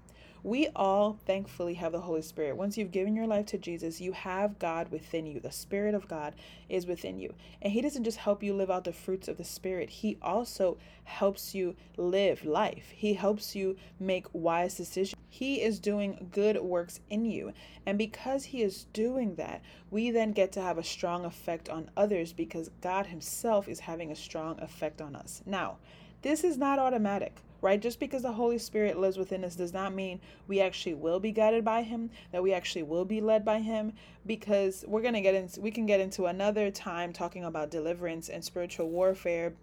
We 0.43 0.69
all 0.75 1.19
thankfully 1.27 1.75
have 1.75 1.91
the 1.91 2.01
Holy 2.01 2.23
Spirit. 2.23 2.57
Once 2.57 2.75
you've 2.75 2.91
given 2.91 3.15
your 3.15 3.27
life 3.27 3.45
to 3.47 3.59
Jesus, 3.59 4.01
you 4.01 4.11
have 4.13 4.57
God 4.57 4.89
within 4.89 5.27
you. 5.27 5.39
The 5.39 5.51
Spirit 5.51 5.93
of 5.93 6.07
God 6.07 6.33
is 6.67 6.87
within 6.87 7.19
you. 7.19 7.35
And 7.61 7.71
He 7.71 7.81
doesn't 7.81 8.05
just 8.05 8.17
help 8.17 8.41
you 8.41 8.55
live 8.55 8.71
out 8.71 8.83
the 8.83 8.91
fruits 8.91 9.27
of 9.27 9.37
the 9.37 9.43
Spirit, 9.43 9.91
He 9.91 10.17
also 10.19 10.77
helps 11.03 11.53
you 11.53 11.75
live 11.95 12.43
life. 12.43 12.91
He 12.95 13.13
helps 13.13 13.55
you 13.55 13.77
make 13.99 14.25
wise 14.33 14.75
decisions. 14.75 15.21
He 15.29 15.61
is 15.61 15.79
doing 15.79 16.29
good 16.31 16.59
works 16.59 17.01
in 17.09 17.25
you. 17.25 17.53
And 17.85 17.99
because 17.99 18.45
He 18.45 18.63
is 18.63 18.85
doing 18.93 19.35
that, 19.35 19.61
we 19.91 20.09
then 20.09 20.31
get 20.31 20.51
to 20.53 20.61
have 20.61 20.79
a 20.79 20.83
strong 20.83 21.23
effect 21.23 21.69
on 21.69 21.91
others 21.95 22.33
because 22.33 22.71
God 22.81 23.05
Himself 23.05 23.67
is 23.67 23.81
having 23.81 24.11
a 24.11 24.15
strong 24.15 24.59
effect 24.59 25.01
on 25.01 25.15
us. 25.15 25.43
Now, 25.45 25.77
this 26.23 26.43
is 26.43 26.57
not 26.57 26.79
automatic 26.79 27.43
right? 27.61 27.81
Just 27.81 27.99
because 27.99 28.23
the 28.23 28.31
Holy 28.31 28.57
Spirit 28.57 28.97
lives 28.97 29.17
within 29.17 29.43
us 29.43 29.55
does 29.55 29.73
not 29.73 29.93
mean 29.93 30.19
we 30.47 30.59
actually 30.59 30.95
will 30.95 31.19
be 31.19 31.31
guided 31.31 31.63
by 31.63 31.83
Him, 31.83 32.09
that 32.31 32.43
we 32.43 32.53
actually 32.53 32.83
will 32.83 33.05
be 33.05 33.21
led 33.21 33.45
by 33.45 33.59
Him, 33.59 33.93
because 34.25 34.83
we're 34.87 35.01
going 35.01 35.13
to 35.13 35.21
get 35.21 35.35
into, 35.35 35.61
we 35.61 35.71
can 35.71 35.85
get 35.85 35.99
into 35.99 36.25
another 36.25 36.71
time 36.71 37.13
talking 37.13 37.43
about 37.43 37.71
deliverance 37.71 38.29
and 38.29 38.43
spiritual 38.43 38.89
warfare 38.89 39.53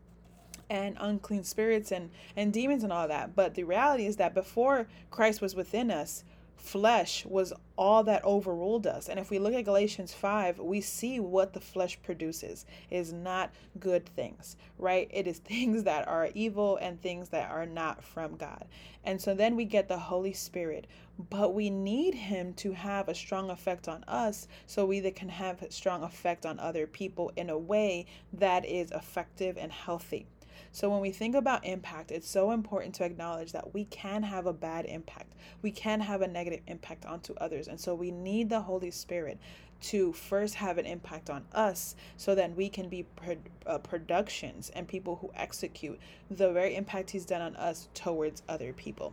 and 0.70 0.96
unclean 1.00 1.44
spirits 1.44 1.92
and 1.92 2.10
and 2.36 2.52
demons 2.52 2.84
and 2.84 2.92
all 2.92 3.08
that 3.08 3.34
but 3.34 3.54
the 3.54 3.64
reality 3.64 4.04
is 4.04 4.16
that 4.16 4.34
before 4.34 4.86
Christ 5.10 5.40
was 5.40 5.54
within 5.54 5.90
us 5.90 6.24
flesh 6.58 7.24
was 7.24 7.52
all 7.76 8.02
that 8.04 8.24
overruled 8.24 8.86
us. 8.86 9.08
And 9.08 9.18
if 9.18 9.30
we 9.30 9.38
look 9.38 9.54
at 9.54 9.64
Galatians 9.64 10.12
5, 10.12 10.58
we 10.58 10.80
see 10.80 11.20
what 11.20 11.52
the 11.52 11.60
flesh 11.60 11.98
produces 12.02 12.66
is 12.90 13.12
not 13.12 13.50
good 13.78 14.06
things, 14.06 14.56
right? 14.78 15.08
It 15.12 15.26
is 15.26 15.38
things 15.44 15.84
that 15.84 16.06
are 16.08 16.30
evil 16.34 16.76
and 16.76 17.00
things 17.00 17.28
that 17.30 17.50
are 17.50 17.66
not 17.66 18.02
from 18.02 18.36
God. 18.36 18.66
And 19.04 19.20
so 19.20 19.34
then 19.34 19.56
we 19.56 19.64
get 19.64 19.88
the 19.88 19.98
Holy 19.98 20.32
Spirit, 20.32 20.86
but 21.30 21.54
we 21.54 21.70
need 21.70 22.14
him 22.14 22.52
to 22.54 22.72
have 22.72 23.08
a 23.08 23.14
strong 23.14 23.50
effect 23.50 23.88
on 23.88 24.04
us 24.04 24.48
so 24.66 24.84
we 24.84 25.00
that 25.00 25.16
can 25.16 25.28
have 25.28 25.62
a 25.62 25.70
strong 25.70 26.02
effect 26.02 26.44
on 26.44 26.58
other 26.58 26.86
people 26.86 27.32
in 27.36 27.50
a 27.50 27.58
way 27.58 28.06
that 28.32 28.66
is 28.66 28.90
effective 28.90 29.56
and 29.56 29.72
healthy. 29.72 30.26
So 30.72 30.90
when 30.90 31.00
we 31.00 31.10
think 31.10 31.34
about 31.34 31.64
impact, 31.64 32.10
it's 32.10 32.28
so 32.28 32.50
important 32.50 32.94
to 32.96 33.04
acknowledge 33.04 33.52
that 33.52 33.74
we 33.74 33.84
can 33.86 34.22
have 34.22 34.46
a 34.46 34.52
bad 34.52 34.86
impact. 34.86 35.34
We 35.62 35.70
can 35.70 36.00
have 36.00 36.22
a 36.22 36.28
negative 36.28 36.60
impact 36.66 37.06
onto 37.06 37.34
others. 37.34 37.68
And 37.68 37.80
so 37.80 37.94
we 37.94 38.10
need 38.10 38.48
the 38.48 38.60
Holy 38.60 38.90
Spirit 38.90 39.38
to 39.80 40.12
first 40.12 40.56
have 40.56 40.78
an 40.78 40.86
impact 40.86 41.30
on 41.30 41.44
us 41.52 41.94
so 42.16 42.34
that 42.34 42.56
we 42.56 42.68
can 42.68 42.88
be 42.88 43.04
pro- 43.16 43.36
uh, 43.66 43.78
productions 43.78 44.70
and 44.74 44.88
people 44.88 45.16
who 45.16 45.30
execute 45.34 45.98
the 46.30 46.52
very 46.52 46.74
impact 46.74 47.10
he's 47.10 47.24
done 47.24 47.42
on 47.42 47.56
us 47.56 47.88
towards 47.94 48.42
other 48.48 48.72
people. 48.72 49.12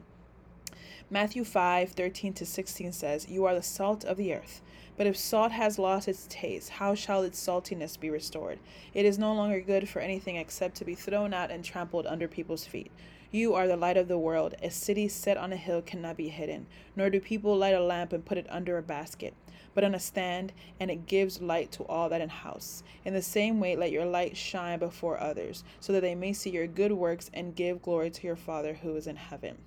Matthew 1.11 1.43
5 1.43 1.91
13 1.91 2.33
to 2.33 2.47
16 2.47 2.91
says, 2.91 3.29
You 3.29 3.45
are 3.45 3.53
the 3.53 3.61
salt 3.61 4.03
of 4.03 4.17
the 4.17 4.33
earth. 4.33 4.63
But 4.97 5.05
if 5.05 5.15
salt 5.15 5.51
has 5.51 5.77
lost 5.77 6.07
its 6.07 6.25
taste, 6.31 6.69
how 6.69 6.95
shall 6.95 7.21
its 7.21 7.39
saltiness 7.39 7.95
be 7.99 8.09
restored? 8.09 8.57
It 8.91 9.05
is 9.05 9.19
no 9.19 9.31
longer 9.31 9.61
good 9.61 9.87
for 9.87 9.99
anything 9.99 10.35
except 10.37 10.73
to 10.77 10.85
be 10.85 10.95
thrown 10.95 11.31
out 11.31 11.51
and 11.51 11.63
trampled 11.63 12.07
under 12.07 12.27
people's 12.27 12.65
feet. 12.65 12.91
You 13.29 13.53
are 13.53 13.67
the 13.67 13.77
light 13.77 13.97
of 13.97 14.07
the 14.07 14.17
world. 14.17 14.55
A 14.63 14.71
city 14.71 15.07
set 15.07 15.37
on 15.37 15.53
a 15.53 15.57
hill 15.57 15.83
cannot 15.83 16.17
be 16.17 16.29
hidden, 16.29 16.65
nor 16.95 17.11
do 17.11 17.19
people 17.19 17.55
light 17.55 17.75
a 17.75 17.83
lamp 17.83 18.11
and 18.11 18.25
put 18.25 18.39
it 18.39 18.47
under 18.49 18.79
a 18.79 18.81
basket, 18.81 19.35
but 19.75 19.83
on 19.83 19.93
a 19.93 19.99
stand, 19.99 20.53
and 20.79 20.89
it 20.89 21.05
gives 21.05 21.39
light 21.39 21.71
to 21.73 21.83
all 21.83 22.09
that 22.09 22.21
in 22.21 22.29
house. 22.29 22.81
In 23.03 23.13
the 23.13 23.21
same 23.21 23.59
way, 23.59 23.75
let 23.75 23.91
your 23.91 24.05
light 24.05 24.35
shine 24.35 24.79
before 24.79 25.21
others, 25.21 25.63
so 25.79 25.93
that 25.93 26.01
they 26.01 26.15
may 26.15 26.33
see 26.33 26.49
your 26.49 26.65
good 26.65 26.93
works 26.93 27.29
and 27.31 27.55
give 27.55 27.83
glory 27.83 28.09
to 28.09 28.25
your 28.25 28.35
Father 28.35 28.73
who 28.81 28.95
is 28.95 29.05
in 29.05 29.17
heaven. 29.17 29.57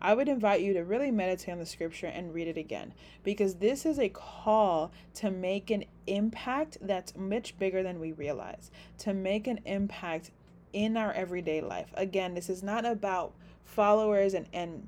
I 0.00 0.14
would 0.14 0.28
invite 0.28 0.62
you 0.62 0.72
to 0.74 0.84
really 0.84 1.10
meditate 1.10 1.52
on 1.52 1.58
the 1.58 1.66
scripture 1.66 2.06
and 2.06 2.32
read 2.32 2.48
it 2.48 2.56
again 2.56 2.94
because 3.22 3.56
this 3.56 3.84
is 3.84 3.98
a 3.98 4.08
call 4.08 4.92
to 5.14 5.30
make 5.30 5.70
an 5.70 5.84
impact 6.06 6.78
that's 6.80 7.16
much 7.16 7.58
bigger 7.58 7.82
than 7.82 8.00
we 8.00 8.12
realize, 8.12 8.70
to 8.98 9.12
make 9.12 9.46
an 9.46 9.60
impact 9.64 10.30
in 10.72 10.96
our 10.96 11.12
everyday 11.12 11.60
life. 11.60 11.90
Again, 11.94 12.34
this 12.34 12.48
is 12.48 12.62
not 12.62 12.84
about 12.84 13.32
followers 13.64 14.34
and, 14.34 14.46
and 14.52 14.86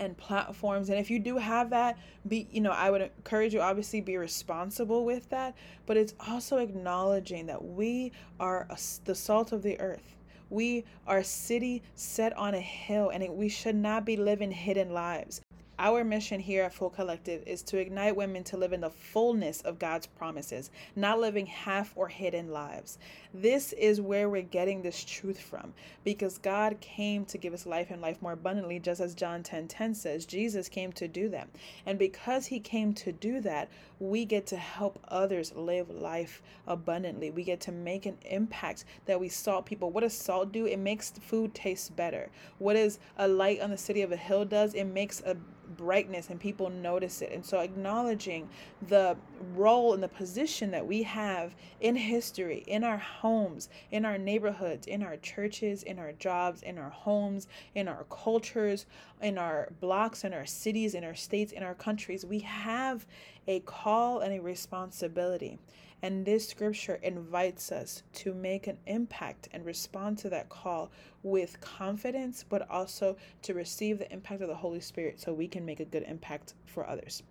and 0.00 0.16
platforms 0.16 0.90
and 0.90 0.98
if 0.98 1.10
you 1.10 1.18
do 1.18 1.36
have 1.36 1.70
that 1.70 1.98
be 2.28 2.46
you 2.52 2.60
know 2.60 2.70
i 2.70 2.88
would 2.88 3.00
encourage 3.00 3.52
you 3.52 3.60
obviously 3.60 4.00
be 4.00 4.16
responsible 4.16 5.04
with 5.04 5.28
that 5.30 5.56
but 5.86 5.96
it's 5.96 6.14
also 6.28 6.58
acknowledging 6.58 7.46
that 7.46 7.64
we 7.64 8.12
are 8.38 8.66
a, 8.70 8.78
the 9.06 9.14
salt 9.14 9.50
of 9.50 9.62
the 9.62 9.78
earth 9.80 10.14
we 10.50 10.84
are 11.06 11.18
a 11.18 11.24
city 11.24 11.82
set 11.94 12.36
on 12.36 12.54
a 12.54 12.60
hill, 12.60 13.10
and 13.10 13.28
we 13.36 13.48
should 13.48 13.76
not 13.76 14.04
be 14.04 14.16
living 14.16 14.50
hidden 14.50 14.92
lives. 14.92 15.40
Our 15.80 16.02
mission 16.02 16.40
here 16.40 16.64
at 16.64 16.74
Full 16.74 16.90
Collective 16.90 17.44
is 17.46 17.62
to 17.62 17.78
ignite 17.78 18.16
women 18.16 18.42
to 18.44 18.56
live 18.56 18.72
in 18.72 18.80
the 18.80 18.90
fullness 18.90 19.60
of 19.60 19.78
God's 19.78 20.08
promises, 20.08 20.72
not 20.96 21.20
living 21.20 21.46
half 21.46 21.92
or 21.94 22.08
hidden 22.08 22.50
lives. 22.50 22.98
This 23.32 23.72
is 23.74 24.00
where 24.00 24.28
we're 24.28 24.42
getting 24.42 24.82
this 24.82 25.04
truth 25.04 25.38
from 25.40 25.72
because 26.02 26.38
God 26.38 26.80
came 26.80 27.24
to 27.26 27.38
give 27.38 27.54
us 27.54 27.64
life 27.64 27.92
and 27.92 28.02
life 28.02 28.20
more 28.20 28.32
abundantly, 28.32 28.80
just 28.80 29.00
as 29.00 29.14
John 29.14 29.44
10 29.44 29.68
10 29.68 29.94
says. 29.94 30.26
Jesus 30.26 30.68
came 30.68 30.90
to 30.94 31.06
do 31.06 31.28
that. 31.28 31.48
And 31.86 31.96
because 31.96 32.46
he 32.46 32.58
came 32.58 32.92
to 32.94 33.12
do 33.12 33.40
that, 33.42 33.68
we 34.00 34.24
get 34.24 34.46
to 34.48 34.56
help 34.56 34.98
others 35.06 35.54
live 35.54 35.90
life 35.90 36.42
abundantly. 36.66 37.30
We 37.30 37.44
get 37.44 37.60
to 37.62 37.72
make 37.72 38.04
an 38.04 38.18
impact 38.24 38.84
that 39.06 39.20
we 39.20 39.28
salt 39.28 39.64
people. 39.64 39.90
What 39.92 40.00
does 40.00 40.14
salt 40.14 40.50
do? 40.50 40.66
It 40.66 40.78
makes 40.80 41.10
food 41.10 41.54
taste 41.54 41.94
better. 41.94 42.30
What 42.58 42.74
does 42.74 42.98
a 43.16 43.28
light 43.28 43.60
on 43.60 43.70
the 43.70 43.78
city 43.78 44.02
of 44.02 44.10
a 44.10 44.16
hill 44.16 44.44
does? 44.44 44.74
It 44.74 44.84
makes 44.84 45.20
a 45.20 45.36
brightness 45.78 46.28
and 46.28 46.38
people 46.38 46.68
notice 46.68 47.22
it. 47.22 47.32
And 47.32 47.42
so 47.42 47.60
acknowledging 47.60 48.50
the 48.88 49.16
role 49.54 49.94
and 49.94 50.02
the 50.02 50.08
position 50.08 50.70
that 50.72 50.86
we 50.86 51.02
have 51.04 51.54
in 51.80 51.96
history, 51.96 52.64
in 52.66 52.84
our 52.84 52.98
homes, 52.98 53.70
in 53.90 54.04
our 54.04 54.18
neighborhoods, 54.18 54.86
in 54.86 55.02
our 55.02 55.16
churches, 55.16 55.82
in 55.84 55.98
our 55.98 56.12
jobs, 56.12 56.62
in 56.62 56.76
our 56.76 56.90
homes, 56.90 57.48
in 57.74 57.88
our 57.88 58.04
cultures, 58.10 58.84
in 59.22 59.38
our 59.38 59.68
blocks, 59.80 60.24
in 60.24 60.34
our 60.34 60.44
cities, 60.44 60.94
in 60.94 61.04
our 61.04 61.14
states, 61.14 61.52
in 61.52 61.62
our 61.62 61.74
countries, 61.74 62.26
we 62.26 62.40
have 62.40 63.06
a 63.46 63.60
call 63.60 64.20
and 64.20 64.34
a 64.34 64.42
responsibility. 64.42 65.58
And 66.02 66.24
this 66.24 66.48
scripture 66.48 67.00
invites 67.02 67.72
us 67.72 68.04
to 68.14 68.32
make 68.32 68.66
an 68.66 68.78
impact 68.86 69.48
and 69.52 69.64
respond 69.64 70.18
to 70.18 70.30
that 70.30 70.48
call 70.48 70.90
with 71.22 71.60
confidence, 71.60 72.44
but 72.48 72.70
also 72.70 73.16
to 73.42 73.54
receive 73.54 73.98
the 73.98 74.12
impact 74.12 74.42
of 74.42 74.48
the 74.48 74.54
Holy 74.54 74.80
Spirit 74.80 75.20
so 75.20 75.32
we 75.32 75.48
can 75.48 75.64
make 75.64 75.80
a 75.80 75.84
good 75.84 76.04
impact 76.04 76.54
for 76.66 76.88
others. 76.88 77.22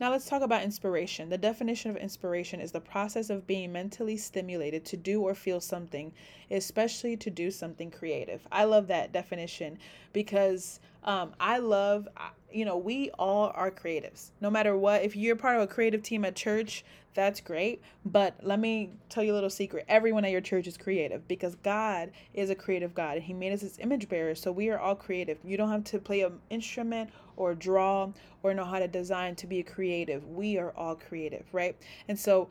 Now, 0.00 0.12
let's 0.12 0.26
talk 0.26 0.42
about 0.42 0.62
inspiration. 0.62 1.28
The 1.28 1.38
definition 1.38 1.90
of 1.90 1.96
inspiration 1.96 2.60
is 2.60 2.70
the 2.70 2.80
process 2.80 3.30
of 3.30 3.48
being 3.48 3.72
mentally 3.72 4.16
stimulated 4.16 4.84
to 4.86 4.96
do 4.96 5.22
or 5.22 5.34
feel 5.34 5.60
something, 5.60 6.12
especially 6.52 7.16
to 7.16 7.30
do 7.30 7.50
something 7.50 7.90
creative. 7.90 8.46
I 8.52 8.62
love 8.62 8.86
that 8.86 9.12
definition 9.12 9.76
because 10.12 10.78
um, 11.04 11.32
I 11.40 11.58
love, 11.58 12.08
you 12.52 12.64
know, 12.64 12.76
we 12.76 13.10
all 13.18 13.52
are 13.54 13.70
creatives. 13.70 14.30
No 14.40 14.50
matter 14.50 14.76
what, 14.76 15.02
if 15.02 15.16
you're 15.16 15.36
part 15.36 15.56
of 15.56 15.62
a 15.62 15.66
creative 15.66 16.02
team 16.02 16.24
at 16.24 16.34
church, 16.36 16.84
that's 17.14 17.40
great. 17.40 17.82
But 18.04 18.36
let 18.42 18.60
me 18.60 18.90
tell 19.08 19.24
you 19.24 19.32
a 19.32 19.34
little 19.34 19.50
secret 19.50 19.84
everyone 19.88 20.24
at 20.24 20.30
your 20.30 20.40
church 20.40 20.66
is 20.66 20.76
creative 20.76 21.26
because 21.26 21.56
God 21.56 22.12
is 22.34 22.50
a 22.50 22.54
creative 22.54 22.94
God 22.94 23.16
and 23.16 23.22
He 23.24 23.32
made 23.32 23.52
us 23.52 23.60
His 23.60 23.78
image 23.80 24.08
bearers. 24.08 24.40
So 24.40 24.52
we 24.52 24.70
are 24.70 24.78
all 24.78 24.94
creative. 24.94 25.38
You 25.44 25.56
don't 25.56 25.70
have 25.70 25.84
to 25.84 25.98
play 25.98 26.22
an 26.22 26.38
instrument 26.50 27.10
or 27.36 27.54
draw 27.54 28.10
or 28.42 28.54
know 28.54 28.64
how 28.64 28.78
to 28.78 28.88
design 28.88 29.34
to 29.36 29.46
be 29.46 29.62
creative. 29.62 30.26
We 30.28 30.58
are 30.58 30.72
all 30.76 30.94
creative, 30.94 31.44
right? 31.52 31.76
And 32.08 32.18
so 32.18 32.48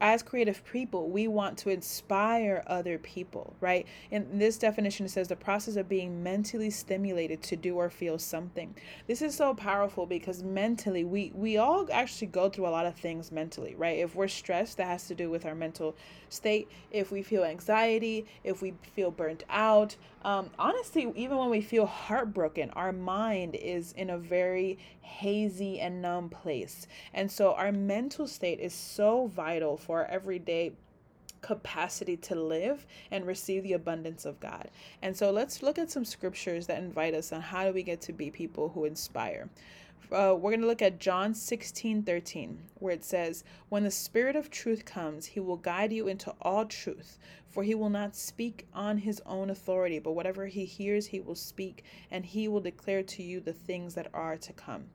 as 0.00 0.22
creative 0.22 0.64
people, 0.64 1.08
we 1.08 1.28
want 1.28 1.56
to 1.58 1.70
inspire 1.70 2.62
other 2.66 2.98
people, 2.98 3.54
right? 3.60 3.86
In 4.10 4.38
this 4.38 4.58
definition, 4.58 5.06
it 5.06 5.10
says 5.10 5.28
the 5.28 5.36
process 5.36 5.76
of 5.76 5.88
being 5.88 6.22
mentally 6.22 6.70
stimulated 6.70 7.42
to 7.44 7.56
do 7.56 7.76
or 7.76 7.88
feel 7.88 8.18
something. 8.18 8.74
This 9.06 9.22
is 9.22 9.34
so 9.34 9.54
powerful 9.54 10.06
because 10.06 10.42
mentally, 10.42 11.04
we 11.04 11.32
we 11.34 11.56
all 11.58 11.86
actually 11.92 12.26
go 12.28 12.48
through 12.48 12.66
a 12.66 12.70
lot 12.70 12.86
of 12.86 12.96
things 12.96 13.30
mentally, 13.32 13.74
right? 13.76 13.98
If 13.98 14.14
we're 14.14 14.28
stressed, 14.28 14.76
that 14.78 14.86
has 14.86 15.06
to 15.08 15.14
do 15.14 15.30
with 15.30 15.46
our 15.46 15.54
mental 15.54 15.96
state. 16.28 16.68
If 16.90 17.10
we 17.10 17.22
feel 17.22 17.44
anxiety, 17.44 18.26
if 18.44 18.60
we 18.60 18.74
feel 18.94 19.10
burnt 19.10 19.44
out, 19.48 19.96
um, 20.22 20.50
honestly, 20.58 21.10
even 21.14 21.38
when 21.38 21.50
we 21.50 21.60
feel 21.60 21.86
heartbroken, 21.86 22.70
our 22.70 22.92
mind 22.92 23.54
is 23.54 23.92
in 23.92 24.10
a 24.10 24.18
very 24.18 24.78
hazy 25.00 25.80
and 25.80 26.02
numb 26.02 26.28
place, 26.28 26.86
and 27.14 27.30
so 27.30 27.54
our 27.54 27.72
mental 27.72 28.26
state 28.26 28.60
is 28.60 28.74
so 28.74 29.28
vital 29.28 29.67
for 29.76 30.00
our 30.00 30.06
everyday 30.06 30.72
capacity 31.40 32.16
to 32.16 32.34
live 32.34 32.86
and 33.10 33.26
receive 33.26 33.62
the 33.62 33.72
abundance 33.72 34.24
of 34.24 34.40
God. 34.40 34.70
And 35.02 35.16
so 35.16 35.30
let's 35.30 35.62
look 35.62 35.78
at 35.78 35.90
some 35.90 36.04
scriptures 36.04 36.66
that 36.66 36.82
invite 36.82 37.14
us 37.14 37.32
on 37.32 37.40
how 37.40 37.64
do 37.64 37.72
we 37.72 37.82
get 37.82 38.00
to 38.02 38.12
be 38.12 38.30
people 38.30 38.70
who 38.70 38.84
inspire. 38.84 39.48
Uh, 40.10 40.34
we're 40.34 40.50
going 40.50 40.62
to 40.62 40.66
look 40.66 40.80
at 40.80 40.98
John 40.98 41.34
16 41.34 42.02
13, 42.02 42.58
where 42.76 42.94
it 42.94 43.04
says, 43.04 43.44
When 43.68 43.84
the 43.84 43.90
Spirit 43.90 44.36
of 44.36 44.50
truth 44.50 44.86
comes, 44.86 45.26
he 45.26 45.40
will 45.40 45.58
guide 45.58 45.92
you 45.92 46.08
into 46.08 46.34
all 46.40 46.64
truth, 46.64 47.18
for 47.50 47.62
he 47.62 47.74
will 47.74 47.90
not 47.90 48.16
speak 48.16 48.66
on 48.72 48.96
his 48.96 49.20
own 49.26 49.50
authority, 49.50 49.98
but 49.98 50.12
whatever 50.12 50.46
he 50.46 50.64
hears, 50.64 51.06
he 51.06 51.20
will 51.20 51.34
speak, 51.34 51.84
and 52.10 52.24
he 52.24 52.48
will 52.48 52.60
declare 52.60 53.02
to 53.02 53.22
you 53.22 53.38
the 53.40 53.52
things 53.52 53.94
that 53.94 54.08
are 54.14 54.38
to 54.38 54.52
come. 54.54 54.86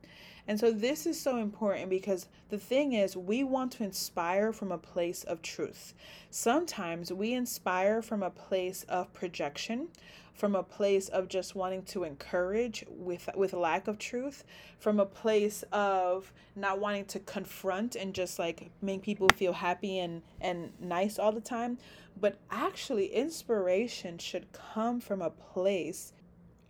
And 0.46 0.60
so 0.60 0.70
this 0.70 1.06
is 1.06 1.18
so 1.18 1.38
important 1.38 1.88
because 1.88 2.28
the 2.50 2.58
thing 2.58 2.92
is, 2.92 3.16
we 3.16 3.42
want 3.42 3.72
to 3.72 3.84
inspire 3.84 4.52
from 4.52 4.72
a 4.72 4.78
place 4.78 5.24
of 5.24 5.40
truth. 5.40 5.94
Sometimes 6.30 7.12
we 7.12 7.32
inspire 7.32 8.02
from 8.02 8.22
a 8.22 8.30
place 8.30 8.84
of 8.88 9.12
projection, 9.14 9.88
from 10.34 10.54
a 10.54 10.62
place 10.62 11.08
of 11.08 11.28
just 11.28 11.54
wanting 11.54 11.82
to 11.84 12.04
encourage 12.04 12.84
with 12.88 13.28
with 13.34 13.54
lack 13.54 13.88
of 13.88 13.98
truth, 13.98 14.44
from 14.78 15.00
a 15.00 15.06
place 15.06 15.64
of 15.72 16.30
not 16.54 16.78
wanting 16.78 17.06
to 17.06 17.20
confront 17.20 17.96
and 17.96 18.14
just 18.14 18.38
like 18.38 18.70
make 18.82 19.00
people 19.02 19.28
feel 19.36 19.54
happy 19.54 19.98
and 19.98 20.22
and 20.42 20.72
nice 20.78 21.18
all 21.18 21.32
the 21.32 21.40
time. 21.40 21.78
But 22.20 22.36
actually, 22.50 23.06
inspiration 23.06 24.18
should 24.18 24.52
come 24.52 25.00
from 25.00 25.22
a 25.22 25.30
place 25.30 26.12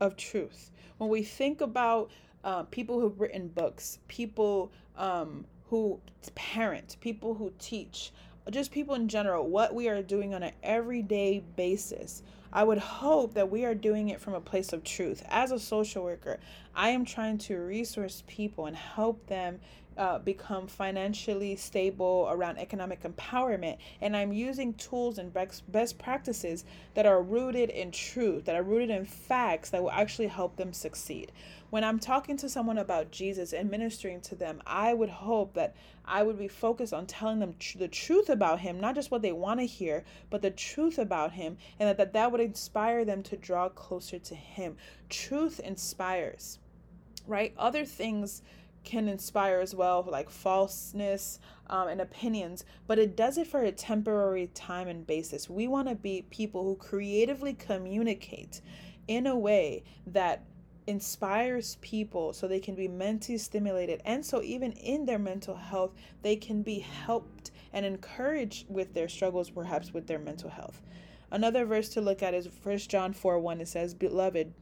of 0.01 0.17
truth. 0.17 0.71
When 0.99 1.11
we 1.11 1.23
think 1.23 1.61
about 1.61 2.11
uh, 2.45 2.63
people 2.65 3.01
who've 3.01 3.19
written 3.19 3.49
books, 3.49 3.99
people 4.07 4.71
um, 4.97 5.45
who 5.71 5.99
parent, 6.35 6.97
people 7.01 7.35
who 7.35 7.53
teach, 7.59 8.13
just 8.51 8.71
people 8.71 8.95
in 8.95 9.09
general, 9.09 9.49
what 9.49 9.75
we 9.75 9.89
are 9.89 10.03
doing 10.03 10.35
on 10.35 10.43
an 10.43 10.53
everyday 10.63 11.43
basis. 11.57 12.23
I 12.53 12.63
would 12.63 12.79
hope 12.79 13.35
that 13.35 13.51
we 13.51 13.65
are 13.65 13.75
doing 13.75 14.11
it 14.11 14.21
from 14.21 14.35
a 14.35 14.41
place 14.41 14.73
of 14.73 14.85
truth. 14.85 15.25
As 15.29 15.51
a 15.51 15.59
social 15.59 16.05
worker, 16.05 16.39
I 16.77 16.91
am 16.91 17.05
trying 17.05 17.39
to 17.39 17.57
resource 17.57 18.23
people 18.29 18.67
and 18.67 18.77
help 18.77 19.27
them 19.27 19.59
uh, 19.97 20.19
become 20.19 20.67
financially 20.67 21.57
stable 21.57 22.29
around 22.31 22.59
economic 22.59 23.03
empowerment. 23.03 23.79
And 24.01 24.17
I'm 24.17 24.33
using 24.33 24.75
tools 24.75 25.19
and 25.19 25.33
best, 25.33 25.99
practices 25.99 26.65
that 26.95 27.07
are 27.07 27.23
rooted 27.23 27.71
in 27.71 27.91
truth, 27.91 28.45
that 28.45 28.57
are 28.57 28.63
rooted 28.63 28.91
in 28.91 29.05
facts 29.05 29.71
that 29.71 29.83
will 29.83 29.91
actually 29.91 30.29
help 30.29 30.57
them 30.57 30.73
succeed. 30.73 31.33
When 31.71 31.85
I'm 31.85 31.99
talking 31.99 32.37
to 32.39 32.49
someone 32.49 32.79
about 32.79 33.11
Jesus 33.11 33.53
and 33.53 33.71
ministering 33.71 34.21
to 34.23 34.35
them, 34.35 34.63
I 34.67 34.95
would 34.95 35.09
hope 35.09 35.55
that 35.55 35.75
I 36.05 36.23
would 36.23 36.39
be 36.39 36.49
focused 36.49 36.93
on 36.93 37.07
telling 37.07 37.41
them 37.41 37.55
tr- 37.59 37.79
the 37.79 37.89
truth 37.89 38.29
about 38.29 38.61
Him, 38.61 38.79
not 38.79 38.95
just 38.95 39.11
what 39.11 39.23
they 39.23 39.33
want 39.33 39.61
to 39.61 39.67
hear, 39.67 40.05
but 40.31 40.43
the 40.43 40.51
truth 40.51 40.99
about 40.99 41.33
Him, 41.33 41.57
and 41.79 41.89
that, 41.89 41.97
that 41.97 42.13
that 42.13 42.31
would 42.31 42.41
inspire 42.41 43.05
them 43.05 43.23
to 43.25 43.37
draw 43.37 43.69
closer 43.69 44.19
to 44.19 44.35
Him. 44.35 44.77
Truth 45.09 45.61
inspires, 45.61 46.59
right? 47.27 47.55
Other 47.57 47.85
things 47.85 48.43
can 48.85 49.09
inspire 49.09 49.61
as 49.61 49.75
well, 49.75 50.07
like 50.07 50.31
falseness 50.31 51.41
um, 51.69 51.89
and 51.89 52.01
opinions, 52.01 52.65
but 52.87 52.99
it 52.99 53.17
does 53.17 53.39
it 53.39 53.47
for 53.47 53.63
a 53.63 53.73
temporary 53.73 54.49
time 54.49 54.89
and 54.89 55.07
basis. 55.07 55.49
We 55.49 55.67
want 55.67 55.89
to 55.89 55.95
be 55.95 56.23
people 56.31 56.65
who 56.65 56.77
creatively 56.77 57.55
communicate 57.55 58.61
in 59.09 59.27
a 59.27 59.37
way 59.37 59.85
that 60.07 60.45
inspires 60.87 61.79
people 61.81 62.33
so 62.33 62.47
they 62.47 62.61
can 62.61 62.75
be 62.75 62.89
mentally 62.89 63.39
stimulated 63.39 64.03
and 64.05 64.25
so 64.25 64.43
even 64.43 64.73
in 64.73 65.07
their 65.07 65.19
mental 65.19 65.57
health 65.57 65.95
they 66.21 66.37
can 66.37 66.63
be 66.63 66.79
helped 66.79 67.51
and 67.73 67.87
encouraged 67.87 68.67
with 68.69 68.93
their 68.93 69.09
struggles 69.09 69.49
perhaps 69.49 69.95
with 69.95 70.07
their 70.07 70.19
mental 70.19 70.51
health 70.51 70.83
another 71.31 71.65
verse 71.65 71.89
to 71.89 72.03
look 72.03 72.23
at 72.23 72.35
is 72.35 72.47
First 72.47 72.91
john 72.91 73.15
4 73.15 73.39
1 73.39 73.63
it 73.63 73.69
says 73.69 73.95
beloved 73.95 74.53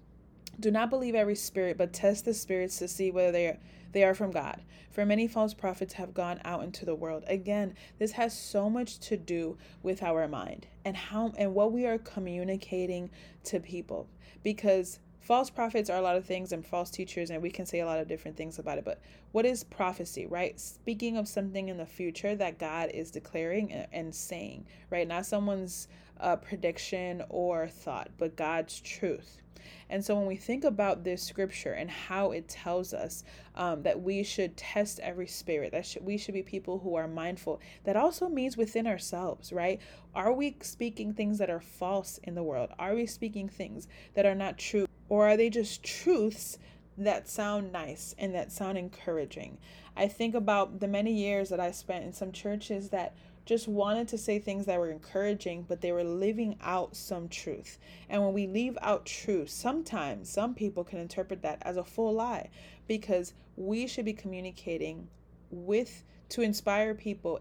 do 0.61 0.71
not 0.71 0.91
believe 0.91 1.17
every 1.17 1.35
spirit 1.35 1.76
but 1.76 1.93
test 1.93 2.25
the 2.25 2.35
spirits 2.35 2.79
to 2.79 2.87
see 2.87 3.11
whether 3.11 3.33
they 3.33 3.47
are 3.49 3.59
they 3.93 4.05
are 4.05 4.15
from 4.15 4.31
God. 4.31 4.63
For 4.91 5.07
many 5.07 5.27
false 5.27 5.55
prophets 5.55 5.95
have 5.95 6.13
gone 6.13 6.41
out 6.45 6.65
into 6.65 6.85
the 6.85 6.95
world. 6.95 7.25
Again, 7.27 7.75
this 7.99 8.13
has 8.13 8.39
so 8.39 8.69
much 8.69 8.99
to 9.01 9.17
do 9.17 9.57
with 9.83 10.03
our 10.03 10.29
mind 10.29 10.67
and 10.85 10.97
how 10.97 11.33
and 11.39 11.55
what 11.55 11.73
we 11.73 11.87
are 11.87 11.99
communicating 11.99 13.11
to 13.45 13.61
people 13.61 14.09
because 14.43 14.99
false 15.21 15.51
prophets 15.51 15.89
are 15.89 15.99
a 15.99 16.03
lot 16.03 16.17
of 16.17 16.25
things 16.25 16.53
and 16.53 16.67
false 16.67 16.91
teachers 16.91 17.31
and 17.31 17.41
we 17.41 17.50
can 17.50 17.65
say 17.65 17.81
a 17.81 17.87
lot 17.87 18.00
of 18.00 18.09
different 18.09 18.37
things 18.37 18.59
about 18.59 18.76
it 18.76 18.85
but 18.85 19.00
what 19.31 19.47
is 19.47 19.63
prophecy 19.63 20.26
right 20.26 20.59
speaking 20.59 21.17
of 21.17 21.28
something 21.28 21.69
in 21.69 21.76
the 21.76 21.87
future 21.87 22.35
that 22.35 22.59
god 22.59 22.91
is 22.93 23.13
declaring 23.13 23.73
and 23.73 24.13
saying 24.13 24.67
right 24.91 25.07
not 25.07 25.25
someone's 25.25 25.87
uh, 26.21 26.37
prediction 26.37 27.23
or 27.29 27.69
thought 27.69 28.11
but 28.19 28.37
god's 28.37 28.81
truth 28.81 29.43
and 29.89 30.05
so 30.05 30.17
when 30.17 30.27
we 30.27 30.37
think 30.37 30.65
about 30.65 31.05
this 31.05 31.23
scripture 31.23 31.73
and 31.73 31.91
how 31.91 32.33
it 32.33 32.49
tells 32.49 32.95
us 32.95 33.25
um, 33.55 33.83
that 33.83 34.01
we 34.01 34.23
should 34.23 34.57
test 34.57 34.99
every 35.01 35.27
spirit, 35.27 35.73
that 35.73 35.85
should, 35.87 36.05
we 36.05 36.17
should 36.17 36.35
be 36.35 36.43
people 36.43 36.79
who 36.79 36.95
are 36.95 37.07
mindful, 37.07 37.61
that 37.85 37.97
also 37.97 38.29
means 38.29 38.57
within 38.57 38.87
ourselves, 38.87 39.53
right? 39.53 39.81
Are 40.15 40.33
we 40.33 40.57
speaking 40.63 41.13
things 41.13 41.39
that 41.39 41.51
are 41.51 41.61
false 41.61 42.19
in 42.25 42.35
the 42.35 42.43
world? 42.43 42.71
Are 42.79 42.95
we 42.95 43.07
speaking 43.07 43.49
things 43.49 43.87
that 44.15 44.27
are 44.27 44.35
not 44.35 44.59
true? 44.59 44.87
Or 45.09 45.29
are 45.29 45.37
they 45.37 45.51
just 45.51 45.83
truths 45.83 46.59
that 46.97 47.29
sound 47.29 47.73
nice 47.73 48.15
and 48.19 48.35
that 48.35 48.51
sound 48.51 48.79
encouraging? 48.79 49.59
I 49.95 50.09
think 50.09 50.35
about 50.35 50.81
the 50.81 50.89
many 50.89 51.13
years 51.13 51.51
that 51.51 51.61
I 51.61 51.71
spent 51.71 52.05
in 52.05 52.15
some 52.15 52.33
churches 52.33 52.89
that 52.89 53.15
just 53.45 53.67
wanted 53.67 54.09
to 54.09 54.19
say 54.19 54.39
things 54.39 54.67
that 54.67 54.78
were 54.78 54.91
encouraging, 54.91 55.65
but 55.69 55.81
they 55.81 55.93
were 55.93 56.05
living 56.05 56.57
out 56.63 56.95
some 56.95 57.28
truth. 57.28 57.78
And 58.09 58.23
when 58.23 58.33
we 58.33 58.47
leave 58.47 58.78
out 58.81 59.05
truth, 59.05 59.50
sometimes 59.50 60.31
some 60.31 60.55
people 60.55 60.85
can 60.85 60.99
interpret 60.99 61.43
that 61.43 61.59
as 61.63 61.76
a 61.76 61.85
full 61.85 62.13
lie 62.13 62.50
because 62.87 63.35
we 63.57 63.87
should 63.87 64.05
be 64.05 64.13
communicating 64.13 65.09
with 65.50 66.05
to 66.31 66.43
inspire 66.43 66.95
people 66.95 67.41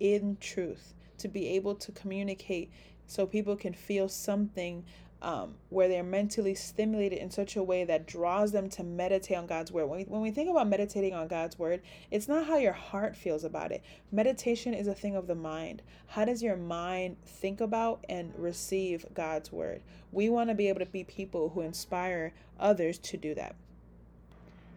in 0.00 0.36
truth, 0.40 0.94
to 1.18 1.28
be 1.28 1.48
able 1.48 1.74
to 1.74 1.92
communicate 1.92 2.70
so 3.06 3.26
people 3.26 3.56
can 3.56 3.72
feel 3.72 4.08
something 4.08 4.84
um, 5.20 5.54
where 5.68 5.88
they're 5.88 6.02
mentally 6.02 6.54
stimulated 6.54 7.18
in 7.18 7.30
such 7.30 7.56
a 7.56 7.62
way 7.62 7.84
that 7.84 8.06
draws 8.06 8.52
them 8.52 8.68
to 8.70 8.84
meditate 8.84 9.36
on 9.36 9.46
God's 9.46 9.72
word. 9.72 9.86
When 9.86 9.98
we, 9.98 10.04
when 10.04 10.20
we 10.20 10.30
think 10.30 10.48
about 10.48 10.68
meditating 10.68 11.14
on 11.14 11.26
God's 11.26 11.58
word, 11.58 11.82
it's 12.10 12.28
not 12.28 12.46
how 12.46 12.56
your 12.56 12.72
heart 12.72 13.16
feels 13.16 13.42
about 13.42 13.72
it. 13.72 13.82
Meditation 14.12 14.74
is 14.74 14.86
a 14.86 14.94
thing 14.94 15.16
of 15.16 15.26
the 15.26 15.34
mind. 15.34 15.82
How 16.06 16.24
does 16.24 16.42
your 16.42 16.56
mind 16.56 17.16
think 17.24 17.60
about 17.60 18.04
and 18.08 18.32
receive 18.36 19.06
God's 19.12 19.50
word? 19.50 19.82
We 20.12 20.28
want 20.28 20.50
to 20.50 20.54
be 20.54 20.68
able 20.68 20.80
to 20.80 20.86
be 20.86 21.04
people 21.04 21.50
who 21.50 21.62
inspire 21.62 22.32
others 22.60 22.98
to 22.98 23.16
do 23.16 23.34
that. 23.34 23.56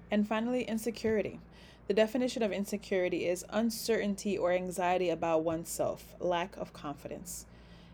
And 0.10 0.28
finally, 0.28 0.64
insecurity. 0.64 1.40
The 1.88 1.94
definition 1.94 2.42
of 2.42 2.52
insecurity 2.52 3.28
is 3.28 3.46
uncertainty 3.50 4.38
or 4.38 4.52
anxiety 4.52 5.10
about 5.10 5.44
oneself, 5.44 6.16
lack 6.20 6.58
of 6.58 6.74
confidence. 6.74 7.46